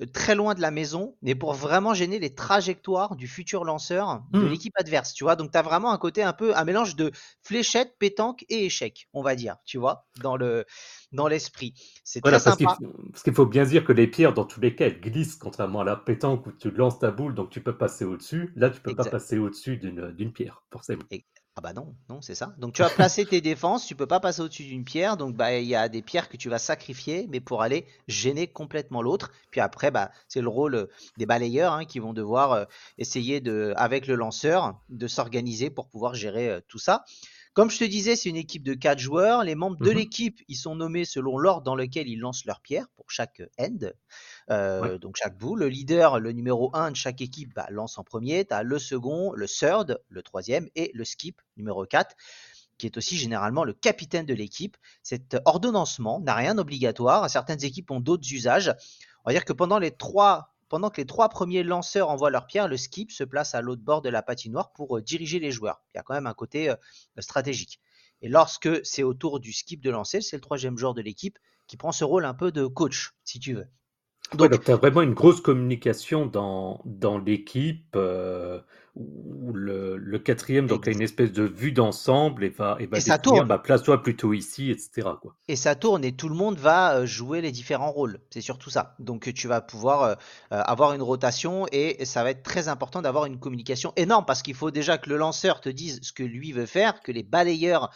euh, 0.00 0.06
très 0.06 0.34
loin 0.34 0.54
de 0.54 0.60
la 0.62 0.70
maison, 0.70 1.14
mais 1.20 1.34
pour 1.34 1.52
vraiment 1.52 1.92
gêner 1.92 2.18
les 2.18 2.34
trajectoires 2.34 3.14
du 3.14 3.28
futur 3.28 3.64
lanceur 3.64 4.22
de 4.30 4.40
mmh. 4.40 4.48
l'équipe 4.48 4.72
adverse, 4.78 5.12
tu 5.12 5.24
vois. 5.24 5.36
Donc 5.36 5.52
tu 5.52 5.58
as 5.58 5.62
vraiment 5.62 5.92
un 5.92 5.98
côté 5.98 6.22
un 6.22 6.32
peu, 6.32 6.56
un 6.56 6.64
mélange 6.64 6.96
de 6.96 7.12
fléchette, 7.42 7.96
pétanque 7.98 8.44
et 8.48 8.64
échec, 8.64 9.08
on 9.12 9.22
va 9.22 9.34
dire, 9.34 9.56
tu 9.66 9.76
vois, 9.76 10.06
dans 10.22 10.36
le 10.36 10.64
dans 11.12 11.28
l'esprit. 11.28 11.74
C'est 12.04 12.22
très 12.22 12.38
sympa. 12.38 12.78
Parce 13.10 13.22
qu'il 13.22 13.34
faut 13.34 13.44
bien 13.44 13.64
dire 13.64 13.84
que 13.84 13.92
les 13.92 14.06
pierres, 14.06 14.32
dans 14.32 14.46
tous 14.46 14.60
les 14.60 14.74
cas, 14.74 14.86
elles 14.86 15.00
glissent, 15.00 15.36
contrairement 15.36 15.80
à 15.80 15.84
la 15.84 15.96
pétanque 15.96 16.46
où 16.46 16.52
tu 16.52 16.70
lances 16.70 16.98
ta 16.98 17.10
boule, 17.10 17.34
donc 17.34 17.50
tu 17.50 17.60
peux 17.60 17.76
passer 17.76 18.06
au-dessus. 18.06 18.50
Là, 18.56 18.70
tu 18.70 18.80
peux 18.80 18.94
pas 18.94 19.04
passer 19.04 19.36
au-dessus 19.36 19.76
d'une 19.76 20.32
pierre, 20.32 20.62
forcément. 20.70 21.02
Ah 21.54 21.60
bah 21.60 21.74
non, 21.74 21.94
non, 22.08 22.22
c'est 22.22 22.34
ça. 22.34 22.54
Donc 22.56 22.72
tu 22.72 22.80
vas 22.80 22.88
placer 22.88 23.26
tes 23.26 23.42
défenses, 23.42 23.84
tu 23.84 23.94
peux 23.94 24.06
pas 24.06 24.20
passer 24.20 24.40
au-dessus 24.40 24.64
d'une 24.64 24.84
pierre, 24.84 25.18
donc 25.18 25.36
bah 25.36 25.58
il 25.58 25.68
y 25.68 25.74
a 25.74 25.90
des 25.90 26.00
pierres 26.00 26.30
que 26.30 26.38
tu 26.38 26.48
vas 26.48 26.58
sacrifier, 26.58 27.26
mais 27.28 27.40
pour 27.40 27.60
aller 27.60 27.86
gêner 28.08 28.46
complètement 28.46 29.02
l'autre. 29.02 29.30
Puis 29.50 29.60
après, 29.60 29.90
bah 29.90 30.10
c'est 30.28 30.40
le 30.40 30.48
rôle 30.48 30.74
euh, 30.74 30.86
des 31.18 31.26
balayeurs 31.26 31.74
hein, 31.74 31.84
qui 31.84 31.98
vont 31.98 32.14
devoir 32.14 32.52
euh, 32.52 32.64
essayer 32.96 33.42
de, 33.42 33.74
avec 33.76 34.06
le 34.06 34.14
lanceur, 34.14 34.80
de 34.88 35.06
s'organiser 35.06 35.68
pour 35.68 35.88
pouvoir 35.88 36.14
gérer 36.14 36.48
euh, 36.48 36.60
tout 36.68 36.78
ça. 36.78 37.04
Comme 37.52 37.70
je 37.70 37.78
te 37.78 37.84
disais, 37.84 38.16
c'est 38.16 38.30
une 38.30 38.36
équipe 38.36 38.62
de 38.62 38.72
4 38.72 38.98
joueurs. 38.98 39.44
Les 39.44 39.54
membres 39.54 39.76
de 39.76 39.90
mmh 39.90 39.94
l'équipe, 39.94 40.40
ils 40.48 40.56
sont 40.56 40.74
nommés 40.74 41.04
selon 41.04 41.36
l'ordre 41.36 41.64
dans 41.64 41.76
lequel 41.76 42.08
ils 42.08 42.18
lancent 42.18 42.46
leur 42.46 42.62
pierre 42.62 42.86
pour 42.96 43.10
chaque 43.10 43.42
end. 43.60 43.90
Donc 44.48 45.16
chaque 45.16 45.36
boule. 45.38 45.60
Le 45.60 45.68
leader, 45.68 46.20
le 46.20 46.32
numéro 46.32 46.70
1 46.74 46.92
de 46.92 46.96
chaque 46.96 47.20
équipe, 47.20 47.54
bah, 47.54 47.66
lance 47.70 47.98
en 47.98 48.04
premier. 48.04 48.44
Tu 48.44 48.54
as 48.54 48.62
le 48.62 48.78
second, 48.78 49.32
le 49.32 49.46
third, 49.46 50.00
le 50.08 50.22
troisième 50.22 50.68
et 50.74 50.90
le 50.94 51.04
skip, 51.04 51.40
numéro 51.56 51.84
4 51.84 52.16
qui 52.78 52.86
est 52.86 52.96
aussi 52.96 53.16
généralement 53.16 53.62
le 53.62 53.74
capitaine 53.74 54.26
de 54.26 54.34
l'équipe. 54.34 54.76
Cet 55.04 55.36
ordonnancement 55.44 56.18
n'a 56.18 56.34
rien 56.34 56.56
d'obligatoire. 56.56 57.30
Certaines 57.30 57.64
équipes 57.64 57.92
ont 57.92 58.00
d'autres 58.00 58.32
usages. 58.32 58.74
On 59.24 59.30
va 59.30 59.34
dire 59.34 59.44
que 59.44 59.52
pendant 59.52 59.78
les 59.78 59.92
trois 59.92 60.48
pendant 60.68 60.88
que 60.88 61.02
les 61.02 61.06
trois 61.06 61.28
premiers 61.28 61.62
lanceurs 61.62 62.08
envoient 62.08 62.30
leur 62.30 62.46
pierre, 62.46 62.66
le 62.66 62.78
skip 62.78 63.12
se 63.12 63.24
place 63.24 63.54
à 63.54 63.60
l'autre 63.60 63.82
bord 63.82 64.00
de 64.00 64.08
la 64.08 64.22
patinoire 64.22 64.72
pour 64.72 65.02
diriger 65.02 65.38
les 65.38 65.52
joueurs. 65.52 65.82
Il 65.92 65.98
y 65.98 66.00
a 66.00 66.02
quand 66.02 66.14
même 66.14 66.26
un 66.26 66.32
côté 66.32 66.74
stratégique. 67.18 67.78
Et 68.22 68.28
lorsque 68.28 68.84
c'est 68.84 69.02
au 69.02 69.12
tour 69.12 69.38
du 69.38 69.52
skip 69.52 69.82
de 69.82 69.90
lancer, 69.90 70.22
c'est 70.22 70.36
le 70.36 70.40
troisième 70.40 70.78
joueur 70.78 70.94
de 70.94 71.02
l'équipe 71.02 71.38
qui 71.66 71.76
prend 71.76 71.92
ce 71.92 72.04
rôle 72.04 72.24
un 72.24 72.32
peu 72.32 72.52
de 72.52 72.66
coach, 72.66 73.12
si 73.22 73.38
tu 73.38 73.52
veux. 73.52 73.66
Donc, 74.34 74.64
tu 74.64 74.70
as 74.70 74.76
vraiment 74.76 75.02
une 75.02 75.14
grosse 75.14 75.40
communication 75.40 76.26
dans, 76.26 76.80
dans 76.84 77.18
l'équipe 77.18 77.94
euh, 77.96 78.60
où 78.94 79.52
le, 79.54 80.18
quatrième 80.18 80.66
donc, 80.66 80.86
a 80.86 80.90
une 80.90 81.00
espèce 81.00 81.32
de 81.32 81.42
vue 81.42 81.72
d'ensemble 81.72 82.44
et 82.44 82.50
va, 82.50 82.76
et 82.78 82.86
va 82.86 83.00
ça 83.00 83.18
tourne. 83.18 83.46
Bah, 83.48 83.58
place-toi 83.58 84.02
plutôt 84.02 84.32
ici, 84.32 84.70
etc. 84.70 85.08
Quoi. 85.20 85.34
Et 85.48 85.56
ça 85.56 85.74
tourne 85.74 86.04
et 86.04 86.12
tout 86.12 86.28
le 86.28 86.34
monde 86.34 86.58
va 86.58 86.96
euh, 86.96 87.06
jouer 87.06 87.40
les 87.40 87.52
différents 87.52 87.90
rôles. 87.90 88.20
C'est 88.30 88.40
surtout 88.40 88.70
ça. 88.70 88.94
Donc 88.98 89.32
tu 89.32 89.48
vas 89.48 89.60
pouvoir 89.60 90.02
euh, 90.02 90.14
avoir 90.50 90.92
une 90.92 91.02
rotation 91.02 91.66
et 91.72 92.04
ça 92.04 92.22
va 92.22 92.30
être 92.30 92.42
très 92.42 92.68
important 92.68 93.00
d'avoir 93.02 93.24
une 93.24 93.38
communication 93.38 93.92
énorme 93.96 94.24
parce 94.26 94.42
qu'il 94.42 94.54
faut 94.54 94.70
déjà 94.70 94.98
que 94.98 95.08
le 95.08 95.16
lanceur 95.16 95.60
te 95.60 95.68
dise 95.68 96.00
ce 96.02 96.12
que 96.12 96.22
lui 96.22 96.52
veut 96.52 96.66
faire, 96.66 97.00
que 97.00 97.12
les 97.12 97.22
balayeurs 97.22 97.90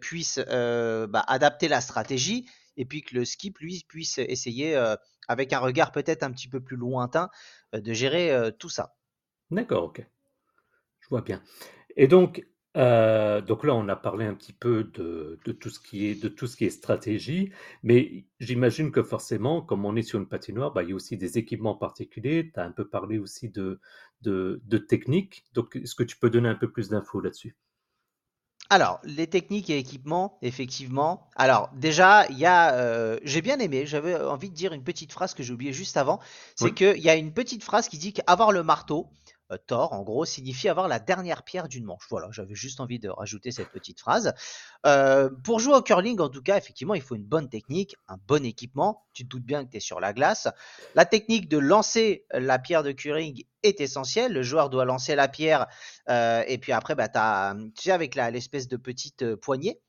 puissent 0.00 0.40
bah, 0.48 1.24
adapter 1.26 1.68
la 1.68 1.80
stratégie 1.80 2.46
et 2.76 2.84
puis 2.84 3.02
que 3.02 3.14
le 3.14 3.24
skip, 3.24 3.58
lui, 3.58 3.84
puisse 3.88 4.18
essayer 4.18 4.76
avec 5.28 5.52
un 5.52 5.58
regard 5.58 5.92
peut-être 5.92 6.22
un 6.22 6.30
petit 6.32 6.48
peu 6.48 6.60
plus 6.60 6.76
lointain, 6.76 7.30
euh, 7.74 7.80
de 7.80 7.92
gérer 7.92 8.32
euh, 8.32 8.50
tout 8.50 8.68
ça. 8.68 8.96
D'accord, 9.50 9.84
ok. 9.84 10.06
Je 11.00 11.08
vois 11.08 11.22
bien. 11.22 11.42
Et 11.96 12.08
donc, 12.08 12.46
euh, 12.76 13.40
donc 13.40 13.64
là, 13.64 13.74
on 13.74 13.88
a 13.88 13.96
parlé 13.96 14.24
un 14.24 14.34
petit 14.34 14.52
peu 14.52 14.84
de, 14.84 15.38
tout 15.52 15.70
ce 15.70 15.78
qui 15.78 16.06
est, 16.06 16.20
de 16.20 16.28
tout 16.28 16.46
ce 16.46 16.56
qui 16.56 16.64
est 16.64 16.70
stratégie, 16.70 17.52
mais 17.82 18.24
j'imagine 18.40 18.90
que 18.90 19.02
forcément, 19.02 19.62
comme 19.62 19.84
on 19.84 19.96
est 19.96 20.02
sur 20.02 20.18
une 20.18 20.28
patinoire, 20.28 20.72
bah, 20.72 20.82
il 20.82 20.90
y 20.90 20.92
a 20.92 20.96
aussi 20.96 21.16
des 21.16 21.38
équipements 21.38 21.76
particuliers. 21.76 22.50
Tu 22.52 22.58
as 22.58 22.64
un 22.64 22.72
peu 22.72 22.88
parlé 22.88 23.18
aussi 23.18 23.50
de, 23.50 23.80
de, 24.22 24.60
de 24.64 24.78
technique. 24.78 25.44
Donc, 25.52 25.76
est-ce 25.76 25.94
que 25.94 26.04
tu 26.04 26.16
peux 26.16 26.30
donner 26.30 26.48
un 26.48 26.56
peu 26.56 26.70
plus 26.70 26.88
d'infos 26.88 27.20
là-dessus? 27.20 27.56
Alors, 28.74 28.98
les 29.04 29.28
techniques 29.28 29.70
et 29.70 29.78
équipements, 29.78 30.36
effectivement. 30.42 31.28
Alors, 31.36 31.70
déjà, 31.76 32.26
il 32.28 32.38
y 32.38 32.44
a. 32.44 32.74
Euh, 32.74 33.20
j'ai 33.22 33.40
bien 33.40 33.60
aimé, 33.60 33.86
j'avais 33.86 34.16
envie 34.16 34.50
de 34.50 34.54
dire 34.56 34.72
une 34.72 34.82
petite 34.82 35.12
phrase 35.12 35.32
que 35.32 35.44
j'ai 35.44 35.52
oubliée 35.52 35.72
juste 35.72 35.96
avant. 35.96 36.18
C'est 36.56 36.74
qu'il 36.74 36.98
y 36.98 37.08
a 37.08 37.14
une 37.14 37.32
petite 37.32 37.62
phrase 37.62 37.88
qui 37.88 37.98
dit 37.98 38.12
qu'avoir 38.12 38.50
le 38.50 38.64
marteau, 38.64 39.06
Thor, 39.66 39.92
en 39.92 40.02
gros, 40.02 40.24
signifie 40.24 40.68
avoir 40.68 40.88
la 40.88 40.98
dernière 40.98 41.42
pierre 41.42 41.68
d'une 41.68 41.84
manche. 41.84 42.06
Voilà, 42.10 42.28
j'avais 42.30 42.54
juste 42.54 42.80
envie 42.80 42.98
de 42.98 43.08
rajouter 43.08 43.52
cette 43.52 43.68
petite 43.68 44.00
phrase. 44.00 44.34
Euh, 44.86 45.30
pour 45.44 45.60
jouer 45.60 45.74
au 45.74 45.82
curling, 45.82 46.20
en 46.20 46.28
tout 46.28 46.42
cas, 46.42 46.56
effectivement, 46.56 46.94
il 46.94 47.02
faut 47.02 47.14
une 47.14 47.24
bonne 47.24 47.48
technique, 47.48 47.96
un 48.08 48.16
bon 48.26 48.44
équipement. 48.44 49.06
Tu 49.12 49.24
te 49.24 49.28
doutes 49.28 49.44
bien 49.44 49.64
que 49.64 49.70
tu 49.70 49.76
es 49.76 49.80
sur 49.80 50.00
la 50.00 50.12
glace. 50.12 50.48
La 50.94 51.04
technique 51.04 51.48
de 51.48 51.58
lancer 51.58 52.26
la 52.32 52.58
pierre 52.58 52.82
de 52.82 52.92
curling 52.92 53.44
est 53.62 53.80
essentielle. 53.80 54.32
Le 54.32 54.42
joueur 54.42 54.70
doit 54.70 54.84
lancer 54.84 55.14
la 55.14 55.28
pierre 55.28 55.66
euh, 56.08 56.42
et 56.46 56.58
puis 56.58 56.72
après, 56.72 56.94
bah, 56.94 57.08
tu 57.08 57.82
sais, 57.82 57.92
avec 57.92 58.14
l'espèce 58.14 58.68
de 58.68 58.76
petite 58.76 59.34
poignée, 59.36 59.80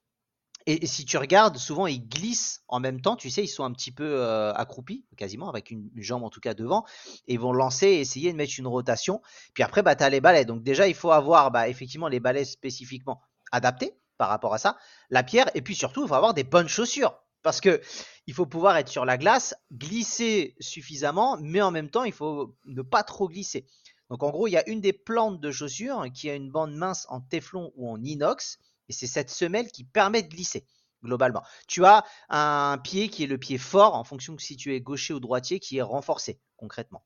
et, 0.67 0.87
si 0.87 1.05
tu 1.05 1.17
regardes, 1.17 1.57
souvent 1.57 1.85
ils 1.85 2.07
glissent 2.07 2.63
en 2.67 2.79
même 2.79 2.99
temps, 3.01 3.15
tu 3.15 3.29
sais, 3.29 3.43
ils 3.43 3.47
sont 3.47 3.63
un 3.63 3.71
petit 3.71 3.91
peu 3.91 4.03
euh, 4.03 4.51
accroupis, 4.53 5.05
quasiment, 5.15 5.47
avec 5.47 5.69
une, 5.69 5.89
jambe 5.95 6.23
en 6.23 6.29
tout 6.29 6.39
cas 6.39 6.53
devant, 6.53 6.85
et 7.27 7.33
ils 7.35 7.39
vont 7.39 7.53
lancer 7.53 7.87
et 7.87 7.99
essayer 7.99 8.31
de 8.31 8.37
mettre 8.37 8.53
une 8.57 8.67
rotation. 8.67 9.21
Puis 9.53 9.63
après, 9.63 9.83
bah, 9.83 9.95
tu 9.95 10.03
as 10.03 10.09
les 10.09 10.21
balais. 10.21 10.45
Donc 10.45 10.63
déjà, 10.63 10.87
il 10.87 10.95
faut 10.95 11.11
avoir 11.11 11.51
bah, 11.51 11.69
effectivement 11.69 12.07
les 12.07 12.19
balais 12.19 12.45
spécifiquement 12.45 13.21
adaptés 13.51 13.95
par 14.17 14.29
rapport 14.29 14.53
à 14.53 14.57
ça, 14.57 14.77
la 15.09 15.23
pierre, 15.23 15.51
et 15.55 15.61
puis 15.61 15.75
surtout, 15.75 16.03
il 16.03 16.07
faut 16.07 16.15
avoir 16.15 16.33
des 16.33 16.43
bonnes 16.43 16.69
chaussures. 16.69 17.15
Parce 17.43 17.61
que 17.61 17.79
il 18.25 18.33
faut 18.33 18.47
pouvoir 18.47 18.75
être 18.77 18.89
sur 18.89 19.05
la 19.05 19.19
glace, 19.19 19.53
glisser 19.71 20.55
suffisamment, 20.59 21.37
mais 21.39 21.61
en 21.61 21.69
même 21.69 21.91
temps, 21.91 22.03
il 22.03 22.13
faut 22.13 22.55
ne 22.65 22.81
pas 22.81 23.03
trop 23.03 23.29
glisser. 23.29 23.67
Donc 24.09 24.23
en 24.23 24.31
gros, 24.31 24.47
il 24.47 24.51
y 24.51 24.57
a 24.57 24.67
une 24.67 24.81
des 24.81 24.93
plantes 24.93 25.39
de 25.39 25.51
chaussures 25.51 26.05
qui 26.11 26.27
a 26.29 26.33
une 26.33 26.49
bande 26.49 26.73
mince 26.73 27.05
en 27.09 27.21
téflon 27.21 27.71
ou 27.75 27.91
en 27.91 28.01
inox 28.01 28.57
et 28.89 28.93
c'est 28.93 29.07
cette 29.07 29.29
semelle 29.29 29.71
qui 29.71 29.83
permet 29.83 30.23
de 30.23 30.29
glisser 30.29 30.65
globalement. 31.03 31.43
Tu 31.67 31.85
as 31.85 32.03
un 32.29 32.77
pied 32.77 33.09
qui 33.09 33.23
est 33.23 33.27
le 33.27 33.37
pied 33.37 33.57
fort 33.57 33.95
en 33.95 34.03
fonction 34.03 34.33
de 34.33 34.41
si 34.41 34.57
tu 34.57 34.73
es 34.73 34.81
gaucher 34.81 35.13
ou 35.13 35.19
droitier 35.19 35.59
qui 35.59 35.77
est 35.77 35.81
renforcé 35.81 36.39
concrètement. 36.57 37.05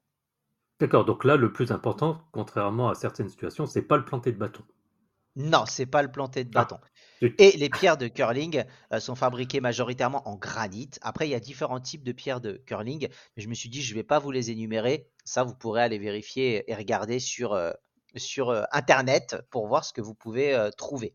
D'accord, 0.79 1.03
donc 1.03 1.25
là 1.25 1.35
le 1.35 1.51
plus 1.51 1.71
important, 1.71 2.23
contrairement 2.31 2.89
à 2.89 2.95
certaines 2.95 3.29
situations, 3.29 3.65
c'est 3.65 3.81
pas 3.81 3.97
le 3.97 4.05
planter 4.05 4.31
de 4.31 4.37
bâton. 4.37 4.63
Non, 5.35 5.65
c'est 5.65 5.85
pas 5.85 6.01
le 6.01 6.11
planter 6.11 6.43
de 6.43 6.51
ah, 6.55 6.61
bâton. 6.61 6.79
Et 7.21 7.55
les 7.57 7.69
pierres 7.69 7.97
de 7.97 8.07
curling 8.07 8.63
euh, 8.93 8.99
sont 8.99 9.15
fabriquées 9.15 9.61
majoritairement 9.61 10.27
en 10.27 10.35
granit. 10.35 10.89
Après, 11.01 11.27
il 11.27 11.31
y 11.31 11.35
a 11.35 11.39
différents 11.39 11.79
types 11.79 12.03
de 12.03 12.11
pierres 12.11 12.41
de 12.41 12.53
curling, 12.65 13.07
mais 13.35 13.43
je 13.43 13.47
me 13.47 13.53
suis 13.53 13.69
dit 13.69 13.81
je 13.81 13.93
ne 13.93 13.99
vais 13.99 14.03
pas 14.03 14.19
vous 14.19 14.31
les 14.31 14.51
énumérer. 14.51 15.07
Ça, 15.25 15.43
vous 15.43 15.53
pourrez 15.53 15.81
aller 15.81 15.99
vérifier 15.99 16.69
et 16.69 16.75
regarder 16.75 17.19
sur, 17.19 17.53
euh, 17.53 17.71
sur 18.15 18.49
euh, 18.49 18.63
internet 18.71 19.37
pour 19.49 19.67
voir 19.67 19.85
ce 19.85 19.93
que 19.93 20.01
vous 20.01 20.13
pouvez 20.13 20.69
trouver. 20.77 21.13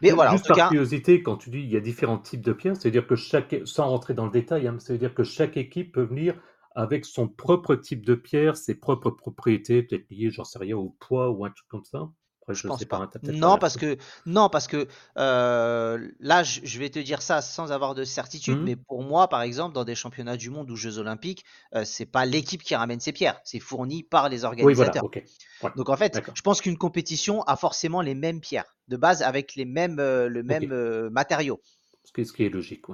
Mais 0.00 0.10
voilà, 0.10 0.32
Juste 0.32 0.48
par 0.48 0.68
curiosité, 0.68 1.22
quand 1.22 1.36
tu 1.36 1.50
dis 1.50 1.60
il 1.60 1.70
y 1.70 1.76
a 1.76 1.80
différents 1.80 2.18
types 2.18 2.40
de 2.40 2.52
pierres, 2.52 2.76
c'est-à-dire 2.76 3.06
que 3.06 3.14
chaque, 3.14 3.54
sans 3.64 3.88
rentrer 3.88 4.14
dans 4.14 4.24
le 4.24 4.32
détail, 4.32 4.66
hein, 4.66 4.76
c'est-à-dire 4.80 5.14
que 5.14 5.22
chaque 5.22 5.56
équipe 5.56 5.92
peut 5.92 6.02
venir 6.02 6.34
avec 6.74 7.04
son 7.04 7.28
propre 7.28 7.74
type 7.74 8.04
de 8.04 8.14
pierre, 8.14 8.56
ses 8.56 8.74
propres 8.74 9.10
propriétés, 9.10 9.82
peut-être 9.82 10.10
liées, 10.10 10.30
j'en 10.30 10.44
sais 10.44 10.58
rien, 10.58 10.76
au 10.76 10.90
poids 11.00 11.30
ou 11.30 11.44
un 11.44 11.50
truc 11.50 11.68
comme 11.68 11.84
ça? 11.84 12.08
Je, 12.54 12.66
pense 12.66 12.84
pas. 12.84 13.10
non, 13.22 13.58
parce 13.58 13.76
que, 13.76 13.96
non, 14.26 14.48
parce 14.48 14.66
que 14.66 14.86
euh, 15.18 16.08
là, 16.20 16.42
je, 16.42 16.78
vais 16.78 16.90
te 16.90 16.98
dire 16.98 17.22
ça 17.22 17.40
sans 17.42 17.72
avoir 17.72 17.94
de 17.94 18.04
certitude, 18.04 18.58
mmh 18.58 18.64
mais 18.64 18.76
pour 18.76 19.02
moi, 19.02 19.28
par 19.28 19.42
exemple, 19.42 19.74
dans 19.74 19.84
des 19.84 19.94
championnats 19.94 20.36
du 20.36 20.50
monde 20.50 20.70
ou 20.70 20.76
Jeux 20.76 20.98
Olympiques, 20.98 21.44
euh, 21.74 21.84
c'est 21.84 22.06
pas 22.06 22.26
l'équipe 22.26 22.62
qui 22.62 22.74
ramène 22.74 23.00
ses 23.00 23.12
pierres, 23.12 23.40
c'est 23.44 23.60
fourni 23.60 24.02
par 24.02 24.28
les 24.28 24.44
organisateurs. 24.44 25.04
Oui, 25.04 25.22
voilà, 25.60 25.74
Donc 25.76 25.88
en 25.88 25.96
fait, 25.96 26.20
je 26.34 26.42
pense 26.42 26.60
qu'une 26.60 26.78
compétition 26.78 27.42
a 27.42 27.56
forcément 27.56 28.00
les 28.00 28.14
mêmes 28.14 28.40
pierres 28.40 28.74
de 28.88 28.96
base 28.96 29.22
avec 29.22 29.54
les 29.54 29.64
mêmes, 29.64 29.98
euh, 29.98 30.28
le 30.28 30.42
même 30.42 30.72
euh, 30.72 31.10
matériau. 31.10 31.60
Ce 32.04 32.12
qui, 32.12 32.24
ce 32.26 32.32
qui, 32.32 32.44
est 32.44 32.50
logique. 32.50 32.84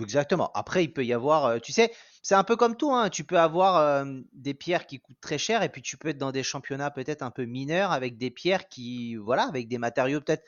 Exactement. 0.00 0.50
Après, 0.54 0.84
il 0.84 0.92
peut 0.92 1.04
y 1.04 1.12
avoir, 1.12 1.46
euh, 1.46 1.58
tu 1.58 1.72
sais, 1.72 1.92
c'est 2.22 2.34
un 2.34 2.44
peu 2.44 2.56
comme 2.56 2.76
tout. 2.76 2.92
Hein. 2.92 3.10
Tu 3.10 3.24
peux 3.24 3.38
avoir 3.38 4.06
des 4.32 4.54
pierres 4.54 4.86
qui 4.86 4.98
coûtent 4.98 5.20
très 5.20 5.38
cher 5.38 5.62
et 5.62 5.68
puis 5.68 5.82
tu 5.82 5.96
peux 5.96 6.08
être 6.08 6.18
dans 6.18 6.32
des 6.32 6.42
championnats 6.42 6.90
peut-être 6.90 7.22
un 7.22 7.30
peu 7.30 7.44
mineurs 7.44 7.92
avec 7.92 8.16
des 8.16 8.30
pierres 8.30 8.68
qui, 8.68 9.16
voilà, 9.16 9.42
avec 9.44 9.68
des 9.68 9.78
matériaux 9.78 10.20
peut-être 10.20 10.44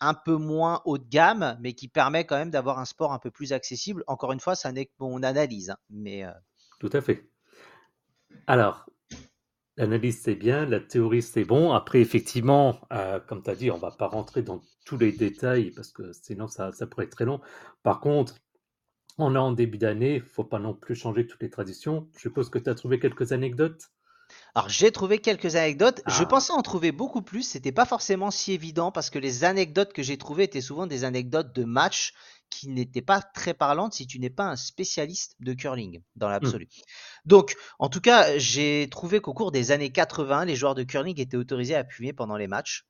un 0.00 0.14
peu 0.14 0.36
moins 0.36 0.82
haut 0.84 0.98
de 0.98 1.08
gamme, 1.08 1.56
mais 1.60 1.74
qui 1.74 1.86
permet 1.86 2.24
quand 2.24 2.36
même 2.36 2.50
d'avoir 2.50 2.80
un 2.80 2.84
sport 2.84 3.12
un 3.12 3.20
peu 3.20 3.30
plus 3.30 3.52
accessible. 3.52 4.02
Encore 4.08 4.32
une 4.32 4.40
fois, 4.40 4.56
ça 4.56 4.72
n'est 4.72 4.86
que 4.86 4.92
mon 4.98 5.22
analyse, 5.22 5.70
hein, 5.70 5.76
mais. 5.90 6.24
Tout 6.80 6.90
à 6.92 7.00
fait. 7.00 7.28
Alors, 8.48 8.86
L'analyse, 9.78 10.20
c'est 10.20 10.34
bien, 10.34 10.66
la 10.66 10.80
théorie, 10.80 11.22
c'est 11.22 11.44
bon. 11.44 11.72
Après, 11.72 12.00
effectivement, 12.00 12.78
euh, 12.92 13.18
comme 13.20 13.42
tu 13.42 13.50
as 13.50 13.54
dit, 13.54 13.70
on 13.70 13.76
ne 13.76 13.80
va 13.80 13.90
pas 13.90 14.06
rentrer 14.06 14.42
dans 14.42 14.60
tous 14.84 14.98
les 14.98 15.12
détails 15.12 15.70
parce 15.70 15.92
que 15.92 16.12
sinon, 16.12 16.46
ça 16.46 16.70
pourrait 16.90 17.06
être 17.06 17.12
très 17.12 17.24
long. 17.24 17.40
Par 17.82 18.00
contre, 18.00 18.34
on 19.22 19.34
est 19.34 19.38
en 19.38 19.52
début 19.52 19.78
d'année, 19.78 20.16
il 20.16 20.22
ne 20.22 20.28
faut 20.28 20.44
pas 20.44 20.58
non 20.58 20.74
plus 20.74 20.94
changer 20.94 21.26
toutes 21.26 21.42
les 21.42 21.50
traditions. 21.50 22.08
Je 22.14 22.20
suppose 22.20 22.50
que 22.50 22.58
tu 22.58 22.70
as 22.70 22.74
trouvé 22.74 22.98
quelques 22.98 23.32
anecdotes? 23.32 23.90
Alors 24.54 24.68
j'ai 24.68 24.90
trouvé 24.92 25.18
quelques 25.18 25.56
anecdotes. 25.56 26.02
Je 26.06 26.22
ah. 26.22 26.26
pensais 26.26 26.52
en 26.52 26.62
trouver 26.62 26.92
beaucoup 26.92 27.22
plus. 27.22 27.42
C'était 27.42 27.72
pas 27.72 27.84
forcément 27.84 28.30
si 28.30 28.52
évident 28.52 28.90
parce 28.92 29.10
que 29.10 29.18
les 29.18 29.44
anecdotes 29.44 29.92
que 29.92 30.02
j'ai 30.02 30.16
trouvées 30.16 30.44
étaient 30.44 30.60
souvent 30.60 30.86
des 30.86 31.04
anecdotes 31.04 31.54
de 31.54 31.64
matchs 31.64 32.12
qui 32.50 32.68
n'était 32.68 33.02
pas 33.02 33.22
très 33.22 33.54
parlante 33.54 33.94
si 33.94 34.06
tu 34.06 34.18
n'es 34.18 34.30
pas 34.30 34.44
un 34.44 34.56
spécialiste 34.56 35.36
de 35.40 35.54
curling 35.54 36.02
dans 36.16 36.28
mmh. 36.28 36.32
l'absolu. 36.32 36.68
Donc, 37.24 37.54
en 37.78 37.88
tout 37.88 38.00
cas, 38.00 38.36
j'ai 38.36 38.88
trouvé 38.90 39.20
qu'au 39.20 39.32
cours 39.32 39.52
des 39.52 39.70
années 39.70 39.90
80, 39.90 40.44
les 40.44 40.56
joueurs 40.56 40.74
de 40.74 40.82
curling 40.82 41.18
étaient 41.18 41.38
autorisés 41.38 41.74
à 41.74 41.84
fumer 41.84 42.12
pendant 42.12 42.36
les 42.36 42.48
matchs. 42.48 42.84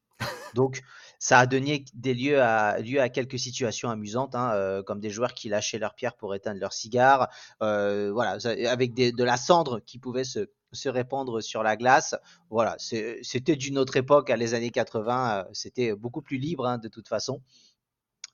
Donc, 0.54 0.82
ça 1.22 1.38
a 1.38 1.46
donné 1.46 1.84
des 1.94 2.14
lieux 2.14 2.42
à, 2.42 2.80
lieu 2.80 3.00
à 3.00 3.08
quelques 3.08 3.38
situations 3.38 3.88
amusantes, 3.90 4.34
hein, 4.34 4.50
euh, 4.54 4.82
comme 4.82 4.98
des 4.98 5.08
joueurs 5.08 5.34
qui 5.34 5.48
lâchaient 5.48 5.78
leurs 5.78 5.94
pierres 5.94 6.16
pour 6.16 6.34
éteindre 6.34 6.58
leurs 6.58 6.72
cigares, 6.72 7.28
euh, 7.62 8.12
avec 8.16 8.92
de 8.92 9.22
la 9.22 9.36
cendre 9.36 9.78
qui 9.78 10.00
pouvait 10.00 10.24
se, 10.24 10.48
répandre 10.86 11.40
sur 11.40 11.62
la 11.62 11.76
glace. 11.76 12.16
Voilà, 12.50 12.74
c'était 12.78 13.54
d'une 13.54 13.78
autre 13.78 13.96
époque, 13.96 14.30
à 14.30 14.36
les 14.36 14.54
années 14.54 14.72
80, 14.72 15.30
euh, 15.30 15.44
c'était 15.52 15.94
beaucoup 15.94 16.22
plus 16.22 16.38
libre 16.38 16.66
hein, 16.66 16.78
de 16.78 16.88
toute 16.88 17.06
façon. 17.06 17.40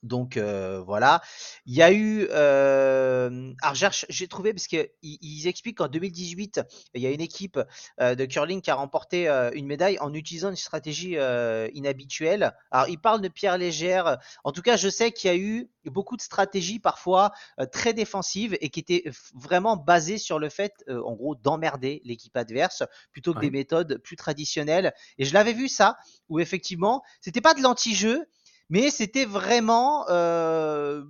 Donc 0.03 0.37
euh, 0.37 0.81
voilà. 0.81 1.21
Il 1.67 1.75
y 1.75 1.83
a 1.83 1.93
eu. 1.93 2.29
Euh, 2.31 3.53
alors 3.63 3.75
j'ai 4.09 4.29
trouvé 4.29 4.53
parce 4.53 4.67
qu'ils 4.67 4.89
ils 5.03 5.47
expliquent 5.49 5.79
qu'en 5.79 5.89
2018, 5.89 6.61
il 6.95 7.03
y 7.03 7.07
a 7.07 7.11
une 7.11 7.21
équipe 7.21 7.59
euh, 8.01 8.15
de 8.15 8.25
curling 8.25 8.61
qui 8.61 8.71
a 8.71 8.75
remporté 8.75 9.29
une 9.55 9.67
médaille 9.67 9.99
en 9.99 10.15
utilisant 10.15 10.51
une 10.51 10.57
stratégie 10.57 11.17
inhabituelle. 11.73 12.55
Alors 12.71 12.89
ils 12.89 12.99
parlent 12.99 13.21
de 13.21 13.29
pierre 13.29 13.59
légère. 13.59 14.19
En 14.45 14.53
tout 14.53 14.63
cas, 14.63 14.77
je 14.77 14.89
sais 14.89 15.13
qu'il 15.13 15.31
y 15.31 15.35
a 15.35 15.37
eu 15.37 15.71
beaucoup 15.85 16.17
de 16.17 16.23
stratégies 16.23 16.79
parfois 16.79 17.33
très 17.73 17.93
défensives 17.93 18.57
et 18.61 18.69
qui 18.69 18.81
étaient 18.81 19.05
vraiment 19.35 19.77
basées 19.77 20.19
sur 20.19 20.39
le 20.39 20.49
fait, 20.49 20.85
en 20.89 21.15
gros, 21.15 21.35
d'emmerder 21.35 22.03
l'équipe 22.05 22.37
adverse 22.37 22.83
plutôt 23.11 23.35
que 23.35 23.41
des 23.41 23.51
méthodes 23.51 23.99
plus 24.03 24.17
traditionnelles. 24.17 24.93
Et 25.19 25.25
je 25.25 25.35
l'avais 25.35 25.53
vu 25.53 25.69
ça, 25.69 25.97
où 26.29 26.41
effectivement, 26.41 27.03
c'était 27.21 27.41
pas 27.41 27.55
de 27.55 27.63
l'anti-jeu, 27.63 28.27
mais 28.71 28.91
c'était 28.91 29.25
vraiment 29.25 30.07
euh, 30.09 31.03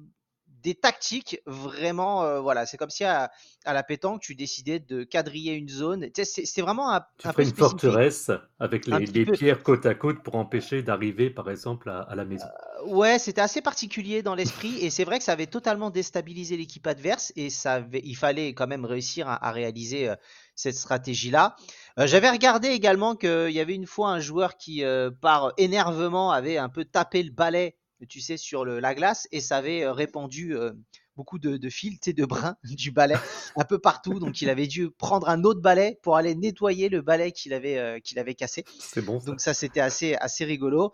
des 0.62 0.74
tactiques 0.74 1.40
vraiment 1.46 2.24
euh, 2.24 2.40
voilà 2.40 2.66
c'est 2.66 2.76
comme 2.76 2.90
si 2.90 3.04
à, 3.04 3.30
la 3.64 3.82
pétanque 3.82 4.20
tu 4.20 4.34
décidais 4.34 4.78
de 4.80 5.04
quadriller 5.04 5.52
une 5.52 5.68
zone. 5.68 6.08
C'est 6.14 6.60
vraiment 6.62 6.90
un, 6.90 7.04
tu 7.18 7.28
ferais 7.28 7.44
une 7.44 7.54
forteresse 7.54 8.30
avec 8.58 8.86
les, 8.86 9.26
pierres 9.26 9.62
côte 9.62 9.84
à 9.86 9.94
côte 9.94 10.22
pour 10.22 10.36
empêcher 10.36 10.82
d'arriver 10.82 11.30
par 11.30 11.50
exemple 11.50 11.90
à, 11.90 12.14
la 12.14 12.24
maison. 12.24 12.46
Euh, 12.46 12.86
ouais 12.86 13.18
c'était 13.18 13.40
assez 13.40 13.60
particulier 13.60 14.22
dans 14.22 14.34
l'esprit 14.34 14.78
et 14.80 14.90
c'est 14.90 15.04
vrai 15.04 15.18
que 15.18 15.24
ça 15.24 15.32
avait 15.32 15.46
totalement 15.46 15.90
déstabilisé 15.90 16.56
l'équipe 16.56 16.86
adverse 16.86 17.32
et 17.36 17.50
ça 17.50 17.84
il 17.92 18.16
fallait 18.16 18.54
quand 18.54 18.66
même 18.66 18.84
réussir 18.84 19.28
à, 19.28 19.52
réaliser 19.52 20.10
cette 20.58 20.76
stratégie 20.76 21.30
là 21.30 21.56
j'avais 21.96 22.30
regardé 22.30 22.68
également 22.68 23.16
qu'il 23.16 23.50
y 23.50 23.60
avait 23.60 23.74
une 23.74 23.86
fois 23.86 24.10
un 24.10 24.20
joueur 24.20 24.56
qui 24.56 24.82
par 25.20 25.52
énervement 25.56 26.30
avait 26.30 26.58
un 26.58 26.68
peu 26.68 26.84
tapé 26.84 27.22
le 27.22 27.32
balai 27.32 27.76
tu 28.06 28.20
sais, 28.20 28.36
sur 28.36 28.64
la 28.64 28.94
glace 28.94 29.26
et 29.32 29.40
ça 29.40 29.56
avait 29.56 29.82
euh, 29.82 29.92
répandu 29.92 30.54
euh, 30.54 30.72
beaucoup 31.16 31.38
de, 31.38 31.56
de 31.56 31.68
fils, 31.68 31.94
tu 31.94 32.10
sais, 32.10 32.12
de 32.12 32.24
brins 32.24 32.56
du 32.64 32.92
balai 32.92 33.16
un 33.56 33.64
peu 33.64 33.78
partout. 33.78 34.20
Donc 34.20 34.40
il 34.40 34.50
avait 34.50 34.66
dû 34.66 34.90
prendre 34.90 35.28
un 35.28 35.42
autre 35.42 35.60
balai 35.60 35.98
pour 36.02 36.16
aller 36.16 36.34
nettoyer 36.34 36.88
le 36.88 37.02
balai 37.02 37.32
qu'il 37.32 37.52
avait, 37.52 37.78
euh, 37.78 37.98
qu'il 37.98 38.18
avait 38.18 38.34
cassé. 38.34 38.64
C'est 38.78 39.02
bon. 39.02 39.18
Donc 39.18 39.40
ça, 39.40 39.54
c'était 39.54 39.80
assez, 39.80 40.14
assez 40.14 40.44
rigolo. 40.44 40.92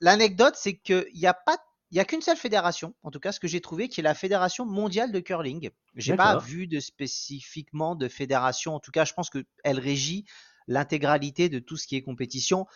L'anecdote, 0.00 0.54
c'est 0.56 0.76
qu'il 0.76 1.06
n'y 1.14 1.26
a 1.26 1.34
pas 1.34 1.56
n'y 1.96 2.00
a 2.00 2.04
qu'une 2.04 2.22
seule 2.22 2.36
fédération, 2.36 2.94
en 3.02 3.10
tout 3.10 3.20
cas 3.20 3.32
ce 3.32 3.40
que 3.40 3.48
j'ai 3.48 3.60
trouvé, 3.60 3.88
qui 3.88 4.00
est 4.00 4.02
la 4.02 4.14
Fédération 4.14 4.66
mondiale 4.66 5.12
de 5.12 5.20
curling. 5.20 5.70
J'ai 5.94 6.16
pas 6.16 6.38
vu 6.38 6.66
de 6.66 6.80
spécifiquement 6.80 7.94
de 7.94 8.08
fédération. 8.08 8.74
En 8.74 8.80
tout 8.80 8.90
cas, 8.90 9.04
je 9.04 9.14
pense 9.14 9.30
qu'elle 9.30 9.80
régit 9.80 10.24
l'intégralité 10.68 11.48
de 11.48 11.58
tout 11.58 11.76
ce 11.76 11.86
qui 11.86 11.96
est 11.96 12.02
compétition 12.02 12.66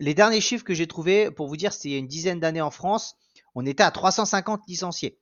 les 0.00 0.14
derniers 0.14 0.40
chiffres 0.40 0.64
que 0.64 0.74
j'ai 0.74 0.86
trouvés, 0.86 1.30
pour 1.30 1.46
vous 1.46 1.56
dire, 1.56 1.72
c'était 1.72 1.88
il 1.88 1.92
y 1.92 1.96
a 1.96 1.98
une 1.98 2.08
dizaine 2.08 2.40
d'années 2.40 2.60
en 2.60 2.70
France, 2.70 3.16
on 3.54 3.64
était 3.64 3.82
à 3.82 3.90
350 3.90 4.62
licenciés. 4.66 5.18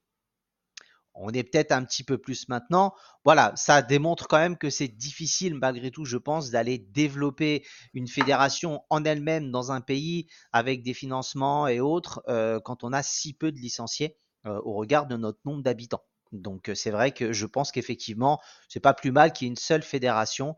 On 1.15 1.31
est 1.31 1.43
peut-être 1.43 1.73
un 1.73 1.85
petit 1.85 2.05
peu 2.05 2.19
plus 2.19 2.49
maintenant. 2.49 2.95
Voilà, 3.25 3.53
ça 3.57 3.83
démontre 3.83 4.29
quand 4.29 4.39
même 4.39 4.57
que 4.57 4.71
c'est 4.71 4.89
difficile 4.89 5.55
malgré 5.55 5.91
tout, 5.91 6.05
je 6.05 6.17
pense, 6.17 6.51
d'aller 6.51 6.79
développer 6.79 7.65
une 7.95 8.09
fédération 8.09 8.83
en 8.91 9.05
elle-même 9.05 9.51
dans 9.51 9.73
un 9.73 9.81
pays 9.81 10.27
avec 10.53 10.83
des 10.83 10.95
financements 10.95 11.69
et 11.69 11.81
autres 11.81 12.23
euh, 12.29 12.61
quand 12.61 12.85
on 12.85 12.93
a 12.93 13.03
si 13.03 13.35
peu 13.35 13.53
de 13.53 13.59
licenciés 13.59 14.17
euh, 14.47 14.61
au 14.65 14.75
regard 14.75 15.07
de 15.07 15.17
notre 15.17 15.41
nombre 15.45 15.63
d'habitants. 15.63 16.05
Donc 16.33 16.71
c'est 16.75 16.91
vrai 16.91 17.13
que 17.13 17.33
je 17.33 17.45
pense 17.45 17.73
qu'effectivement, 17.73 18.41
c'est 18.69 18.81
pas 18.81 18.95
plus 18.95 19.13
mal 19.13 19.33
qu'il 19.33 19.47
y 19.47 19.49
ait 19.49 19.53
une 19.53 19.57
seule 19.57 19.83
fédération 19.83 20.57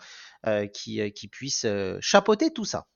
qui, 0.72 1.12
qui, 1.12 1.26
puisse 1.26 1.66
chapeauter 2.00 2.52
tout 2.52 2.64
ça. 2.64 2.86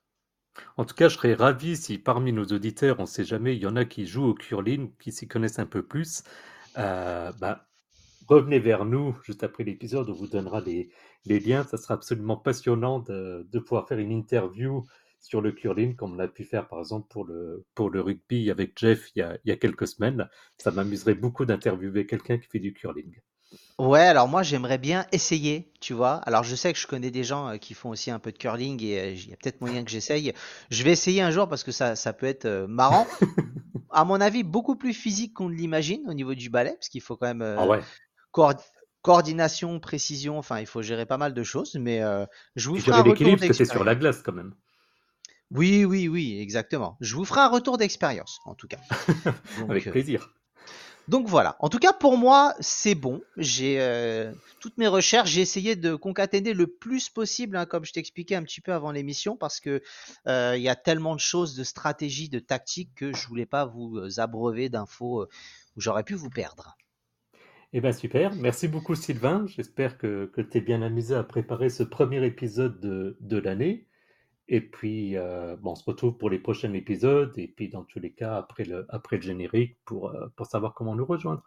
En 0.77 0.85
tout 0.85 0.95
cas, 0.95 1.09
je 1.09 1.17
serais 1.17 1.35
ravi 1.35 1.77
si 1.77 1.99
parmi 1.99 2.33
nos 2.33 2.45
auditeurs, 2.47 2.99
on 2.99 3.03
ne 3.03 3.09
sait 3.09 3.25
jamais, 3.25 3.57
il 3.57 3.63
y 3.63 3.67
en 3.67 3.77
a 3.77 3.85
qui 3.85 4.07
jouent 4.07 4.27
au 4.27 4.35
curling, 4.35 4.91
qui 4.99 5.13
s'y 5.13 5.29
connaissent 5.29 5.59
un 5.59 5.67
peu 5.67 5.83
plus. 5.83 6.23
Bah, 6.79 7.67
revenez 8.29 8.59
vers 8.59 8.85
nous 8.85 9.17
juste 9.25 9.43
après 9.43 9.65
l'épisode, 9.65 10.09
on 10.11 10.13
vous 10.13 10.27
donnera 10.29 10.61
les, 10.61 10.91
liens. 11.27 11.65
Ça 11.65 11.77
sera 11.77 11.95
absolument 11.95 12.37
passionnant 12.37 13.01
de, 13.01 13.59
pouvoir 13.59 13.89
faire 13.89 13.99
une 13.99 14.13
interview 14.13 14.85
sur 15.21 15.41
le 15.41 15.53
curling, 15.53 15.97
comme 15.97 16.15
on 16.15 16.19
a 16.21 16.29
pu 16.29 16.45
faire 16.45 16.69
par 16.69 16.79
exemple 16.79 17.09
pour 17.11 17.25
le, 17.25 17.67
pour 17.75 17.91
le 17.91 18.01
rugby 18.01 18.51
avec 18.51 18.79
Jeff 18.79 19.11
il 19.17 19.19
y, 19.19 19.23
a, 19.23 19.37
il 19.45 19.49
y 19.49 19.53
a 19.53 19.57
quelques 19.57 19.89
semaines. 19.89 20.29
Ça 20.59 20.71
m'amuserait 20.71 21.15
beaucoup 21.15 21.45
d'interviewer 21.45 22.07
quelqu'un 22.07 22.39
qui 22.39 22.47
fait 22.47 22.61
du 22.61 22.73
curling. 22.73 23.21
Ouais, 23.79 24.01
alors 24.01 24.29
moi 24.29 24.43
j'aimerais 24.43 24.79
bien 24.79 25.07
essayer, 25.13 25.71
tu 25.81 25.95
vois. 25.95 26.17
Alors 26.27 26.43
je 26.43 26.55
sais 26.55 26.73
que 26.73 26.79
je 26.79 26.87
connais 26.87 27.11
des 27.11 27.25
gens 27.25 27.49
euh, 27.49 27.57
qui 27.57 27.75
font 27.75 27.91
aussi 27.91 28.11
un 28.11 28.19
peu 28.19 28.33
de 28.33 28.39
curling 28.39 28.83
et 28.83 28.99
euh, 28.99 29.11
il 29.13 29.31
y 29.31 29.33
a 29.33 29.37
peut-être 29.37 29.61
moyen 29.61 29.85
que 29.85 29.91
j'essaye. 29.91 30.33
Je 30.71 30.83
vais 30.83 30.91
essayer 30.91 31.23
un 31.23 31.31
jour 31.31 31.49
parce 31.49 31.63
que 31.63 31.73
ça, 31.73 31.95
ça 31.97 32.13
peut 32.13 32.27
être 32.27 32.45
euh, 32.45 32.67
marrant. 32.67 33.07
à 33.91 34.05
mon 34.05 34.21
avis, 34.21 34.43
beaucoup 34.43 34.77
plus 34.77 34.95
physique 34.95 35.35
qu'on 35.35 35.49
ne 35.49 35.55
l'imagine 35.55 36.03
au 36.09 36.15
niveau 36.15 36.35
du 36.35 36.51
ballet, 36.51 36.75
parce 36.75 36.89
qu'il 36.89 37.01
faut 37.01 37.17
quand 37.17 37.29
même 37.29 37.57
ah 37.57 37.67
ouais 37.67 37.81
coordination, 39.03 39.81
précision, 39.81 40.39
enfin, 40.39 40.61
il 40.61 40.67
faut 40.67 40.83
gérer 40.83 41.07
pas 41.07 41.17
mal 41.17 41.35
de 41.35 41.43
choses, 41.43 41.77
mais 41.81 42.03
euh, 42.03 42.27
je 42.57 42.69
vous 42.69 42.79
ferai 42.79 42.99
un 42.99 43.03
retour 43.03 43.17
d'expérience. 43.17 43.57
c'est 43.57 43.65
sur 43.65 43.85
la 43.85 43.95
glace 43.95 44.23
quand 44.23 44.33
même. 44.33 44.55
Oui, 45.51 45.85
oui, 45.85 46.09
oui, 46.09 46.39
exactement. 46.41 46.99
Je 47.01 47.15
vous 47.15 47.25
ferai 47.25 47.41
un 47.41 47.49
retour 47.49 47.79
d'expérience, 47.79 48.39
en 48.45 48.55
tout 48.55 48.69
cas. 48.69 48.77
Avec 49.69 49.87
euh, 49.87 49.93
plaisir. 49.93 50.35
Donc 51.09 51.27
voilà. 51.27 51.57
En 51.59 51.69
tout 51.69 51.79
cas, 51.79 51.93
pour 51.93 52.17
moi, 52.17 52.55
c'est 52.61 52.95
bon. 52.95 53.23
J'ai 53.37 53.81
euh, 53.81 54.33
toutes 54.61 54.79
mes 54.79 54.87
recherches, 54.87 55.31
j'ai 55.31 55.41
essayé 55.41 55.75
de 55.75 55.95
concaténer 55.95 56.55
le 56.55 56.67
plus 56.67 57.09
possible, 57.09 57.57
hein, 57.57 57.67
comme 57.67 57.85
je 57.85 57.93
t'expliquais 57.93 58.35
un 58.35 58.43
petit 58.43 58.61
peu 58.61 58.73
avant 58.73 58.93
l'émission, 58.93 59.37
parce 59.37 59.61
que 59.61 59.83
il 60.27 60.63
y 60.63 60.69
a 60.69 60.77
tellement 60.77 61.15
de 61.15 61.21
choses, 61.21 61.57
de 61.57 61.65
stratégies, 61.65 62.29
de 62.29 62.39
tactiques 62.39 62.95
que 62.95 63.13
je 63.13 63.27
voulais 63.27 63.47
pas 63.47 63.65
vous 63.65 64.21
abreuver 64.21 64.69
d'infos 64.69 65.27
où 65.77 65.81
j'aurais 65.81 66.05
pu 66.05 66.15
vous 66.15 66.31
perdre. 66.31 66.77
Eh 67.75 67.83
bien 67.83 67.93
super, 67.93 68.35
merci 68.35 68.67
beaucoup 68.67 68.95
Sylvain. 68.95 69.45
J'espère 69.47 69.99
que, 69.99 70.31
tu 70.35 70.59
es 70.59 70.61
bien 70.63 70.81
amusé 70.81 71.15
à 71.15 71.23
préparer 71.23 71.69
ce 71.69 71.83
premier 71.83 72.25
épisode 72.25 72.81
de, 72.81 73.19
de 73.21 73.37
l'année. 73.37 73.88
Et 74.49 74.61
puis, 74.61 75.17
euh, 75.17 75.57
bon, 75.57 75.73
on 75.73 75.75
se 75.75 75.85
retrouve 75.85 76.17
pour 76.17 76.31
les 76.31 76.39
prochains 76.39 76.73
épisodes 76.73 77.33
et 77.37 77.49
puis 77.49 77.69
dans 77.69 77.85
tous 77.85 78.01
les 78.01 78.11
cas 78.11 78.37
après 78.37 78.65
le, 78.65 78.87
après 78.89 79.17
le 79.17 79.23
générique 79.23 79.77
pour, 79.85 80.11
euh, 80.11 80.29
pour 80.37 80.47
savoir 80.47 80.75
comment 80.75 80.95
nous 80.95 81.05
rejoindre. 81.05 81.43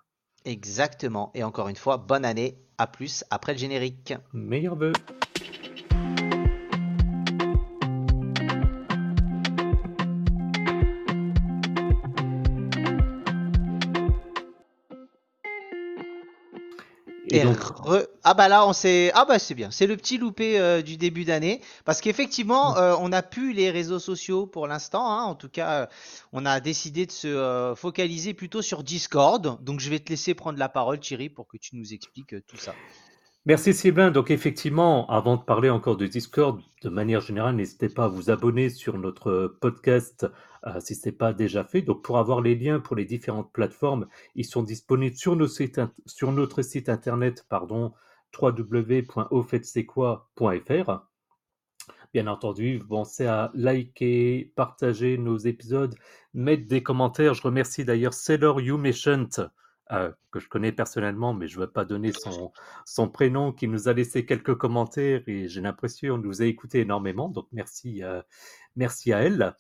Exactement. 0.46 1.32
Et 1.34 1.44
encore 1.44 1.68
une 1.68 1.76
fois, 1.76 1.98
bonne 1.98 2.26
année. 2.26 2.58
À 2.78 2.88
plus 2.88 3.24
après 3.30 3.54
le 3.54 3.60
générique. 3.60 4.14
Ah 18.24 18.34
bah 18.34 18.48
là 18.48 18.66
on 18.68 18.74
s'est 18.74 19.12
ah 19.14 19.26
bah 19.26 19.40
c'est 19.40 19.56
bien, 19.56 19.72
c'est 19.72 19.88
le 19.88 19.98
petit 19.98 20.18
loupé 20.18 20.60
euh, 20.60 20.82
du 20.82 20.98
début 20.98 21.26
d'année 21.26 21.62
parce 21.86 22.02
qu'effectivement 22.02 22.78
euh, 22.78 22.96
on 23.00 23.10
n'a 23.10 23.24
plus 23.24 23.54
les 23.54 23.72
réseaux 23.72 24.00
sociaux 24.00 24.46
pour 24.46 24.68
l'instant. 24.68 25.12
Hein. 25.12 25.24
En 25.24 25.36
tout 25.36 25.50
cas, 25.50 25.72
euh, 25.72 25.86
on 26.34 26.46
a 26.46 26.60
décidé 26.60 27.06
de 27.06 27.12
se 27.12 27.74
focaliser 27.76 28.34
plutôt 28.34 28.62
sur 28.62 28.84
Discord. 28.84 29.64
Donc 29.64 29.80
je 29.80 29.90
vais 29.90 30.00
te 30.00 30.10
laisser 30.10 30.34
prendre 30.34 30.60
la 30.60 30.70
parole, 30.70 31.00
Thierry, 31.00 31.30
pour 31.30 31.48
que 31.48 31.58
tu 31.58 31.76
nous 31.76 31.94
expliques 31.94 32.36
tout 32.48 32.58
ça. 32.58 32.74
Merci 33.48 33.74
Sylvain. 33.74 34.12
Donc 34.12 34.30
effectivement, 34.30 35.08
avant 35.10 35.36
de 35.36 35.42
parler 35.42 35.72
encore 35.72 35.98
de 35.98 36.06
Discord, 36.06 36.62
de 36.84 36.90
manière 36.90 37.22
générale, 37.22 37.56
n'hésitez 37.56 37.90
pas 37.90 38.06
à 38.06 38.08
vous 38.08 38.30
abonner 38.30 38.70
sur 38.70 39.00
notre 39.00 39.58
podcast 39.60 40.28
euh, 40.68 40.80
si 40.80 40.94
ce 40.94 41.10
n'est 41.10 41.12
pas 41.16 41.34
déjà 41.34 41.64
fait. 41.64 41.82
Donc 41.82 42.04
pour 42.04 42.20
avoir 42.20 42.42
les 42.42 42.54
liens 42.54 42.80
pour 42.80 42.96
les 42.96 43.06
différentes 43.06 43.52
plateformes, 43.52 44.06
ils 44.36 44.46
sont 44.46 44.62
disponibles 44.62 45.16
sur, 45.16 45.36
notre 45.36 46.62
site 46.62 46.88
internet 46.88 47.46
pardon. 47.50 47.94
Bien 52.14 52.28
entendu, 52.28 52.84
pensez 52.88 53.26
à 53.26 53.52
liker, 53.56 54.54
partager 54.56 55.18
nos 55.18 55.38
épisodes, 55.38 55.96
mettre 56.36 56.68
des 56.68 56.84
commentaires. 56.84 57.34
Je 57.34 57.42
remercie 57.42 57.86
d'ailleurs 57.86 58.14
Sailor 58.14 58.62
You 58.62 58.78
euh, 59.92 60.12
que 60.32 60.40
je 60.40 60.48
connais 60.48 60.72
personnellement, 60.72 61.34
mais 61.34 61.48
je 61.48 61.58
ne 61.58 61.66
veux 61.66 61.70
pas 61.70 61.86
donner 61.86 62.12
son, 62.14 62.52
son 62.86 63.10
prénom, 63.10 63.52
qui 63.52 63.68
nous 63.68 63.90
a 63.90 63.94
laissé 63.94 64.26
quelques 64.26 64.56
commentaires 64.56 65.22
et 65.28 65.48
j'ai 65.48 65.62
l'impression 65.62 66.18
qu'il 66.18 66.28
nous 66.28 66.42
a 66.42 66.46
écouté 66.46 66.80
énormément. 66.80 67.30
Donc 67.30 67.48
merci, 67.52 68.04
euh, 68.04 68.22
merci 68.76 69.12
à 69.12 69.20
elle. 69.20 69.56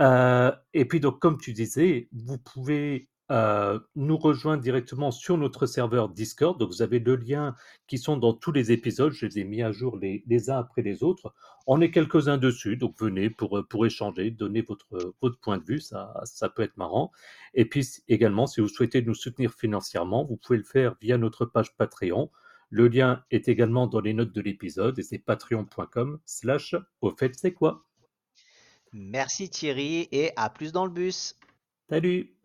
Euh, 0.00 0.52
et 0.74 0.84
puis 0.84 1.00
donc 1.00 1.18
comme 1.20 1.38
tu 1.38 1.52
disais, 1.52 2.08
vous 2.12 2.38
pouvez 2.38 3.08
euh, 3.30 3.78
nous 3.96 4.16
rejoindre 4.16 4.62
directement 4.62 5.10
sur 5.10 5.36
notre 5.36 5.66
serveur 5.66 6.08
Discord. 6.08 6.58
Donc, 6.58 6.68
vous 6.68 6.82
avez 6.82 7.00
le 7.00 7.16
lien 7.16 7.54
qui 7.86 7.98
sont 7.98 8.16
dans 8.16 8.32
tous 8.32 8.52
les 8.52 8.72
épisodes. 8.72 9.12
Je 9.12 9.26
les 9.26 9.40
ai 9.40 9.44
mis 9.44 9.62
à 9.62 9.72
jour 9.72 9.98
les, 9.98 10.50
uns 10.50 10.58
après 10.58 10.82
les 10.82 11.02
autres. 11.02 11.34
On 11.66 11.80
est 11.80 11.90
quelques-uns 11.90 12.38
dessus, 12.38 12.76
donc 12.76 12.94
venez 13.00 13.28
pour, 13.28 13.66
pour 13.68 13.84
échanger, 13.86 14.30
donner 14.30 14.62
votre, 14.62 15.14
votre 15.20 15.38
point 15.40 15.58
de 15.58 15.64
vue. 15.64 15.80
Ça, 15.80 16.14
ça 16.24 16.48
peut 16.48 16.62
être 16.62 16.76
marrant. 16.76 17.10
Et 17.54 17.64
puis 17.64 17.86
également, 18.08 18.46
si 18.46 18.60
vous 18.60 18.68
souhaitez 18.68 19.02
nous 19.02 19.14
soutenir 19.14 19.52
financièrement, 19.52 20.24
vous 20.24 20.36
pouvez 20.36 20.58
le 20.58 20.64
faire 20.64 20.94
via 21.00 21.18
notre 21.18 21.44
page 21.46 21.76
Patreon. 21.76 22.30
Le 22.70 22.88
lien 22.88 23.24
est 23.30 23.48
également 23.48 23.86
dans 23.86 24.00
les 24.00 24.12
notes 24.12 24.32
de 24.32 24.40
l'épisode 24.40 24.98
et 24.98 25.02
c'est 25.02 25.18
patreon.com 25.18 26.18
slash 26.24 26.74
au 27.00 27.10
fait 27.10 27.34
c'est 27.34 27.52
quoi? 27.52 27.84
Merci 28.92 29.48
Thierry 29.50 30.08
et 30.10 30.32
à 30.36 30.50
plus 30.50 30.72
dans 30.72 30.84
le 30.84 30.92
bus. 30.92 31.38
Salut 31.88 32.35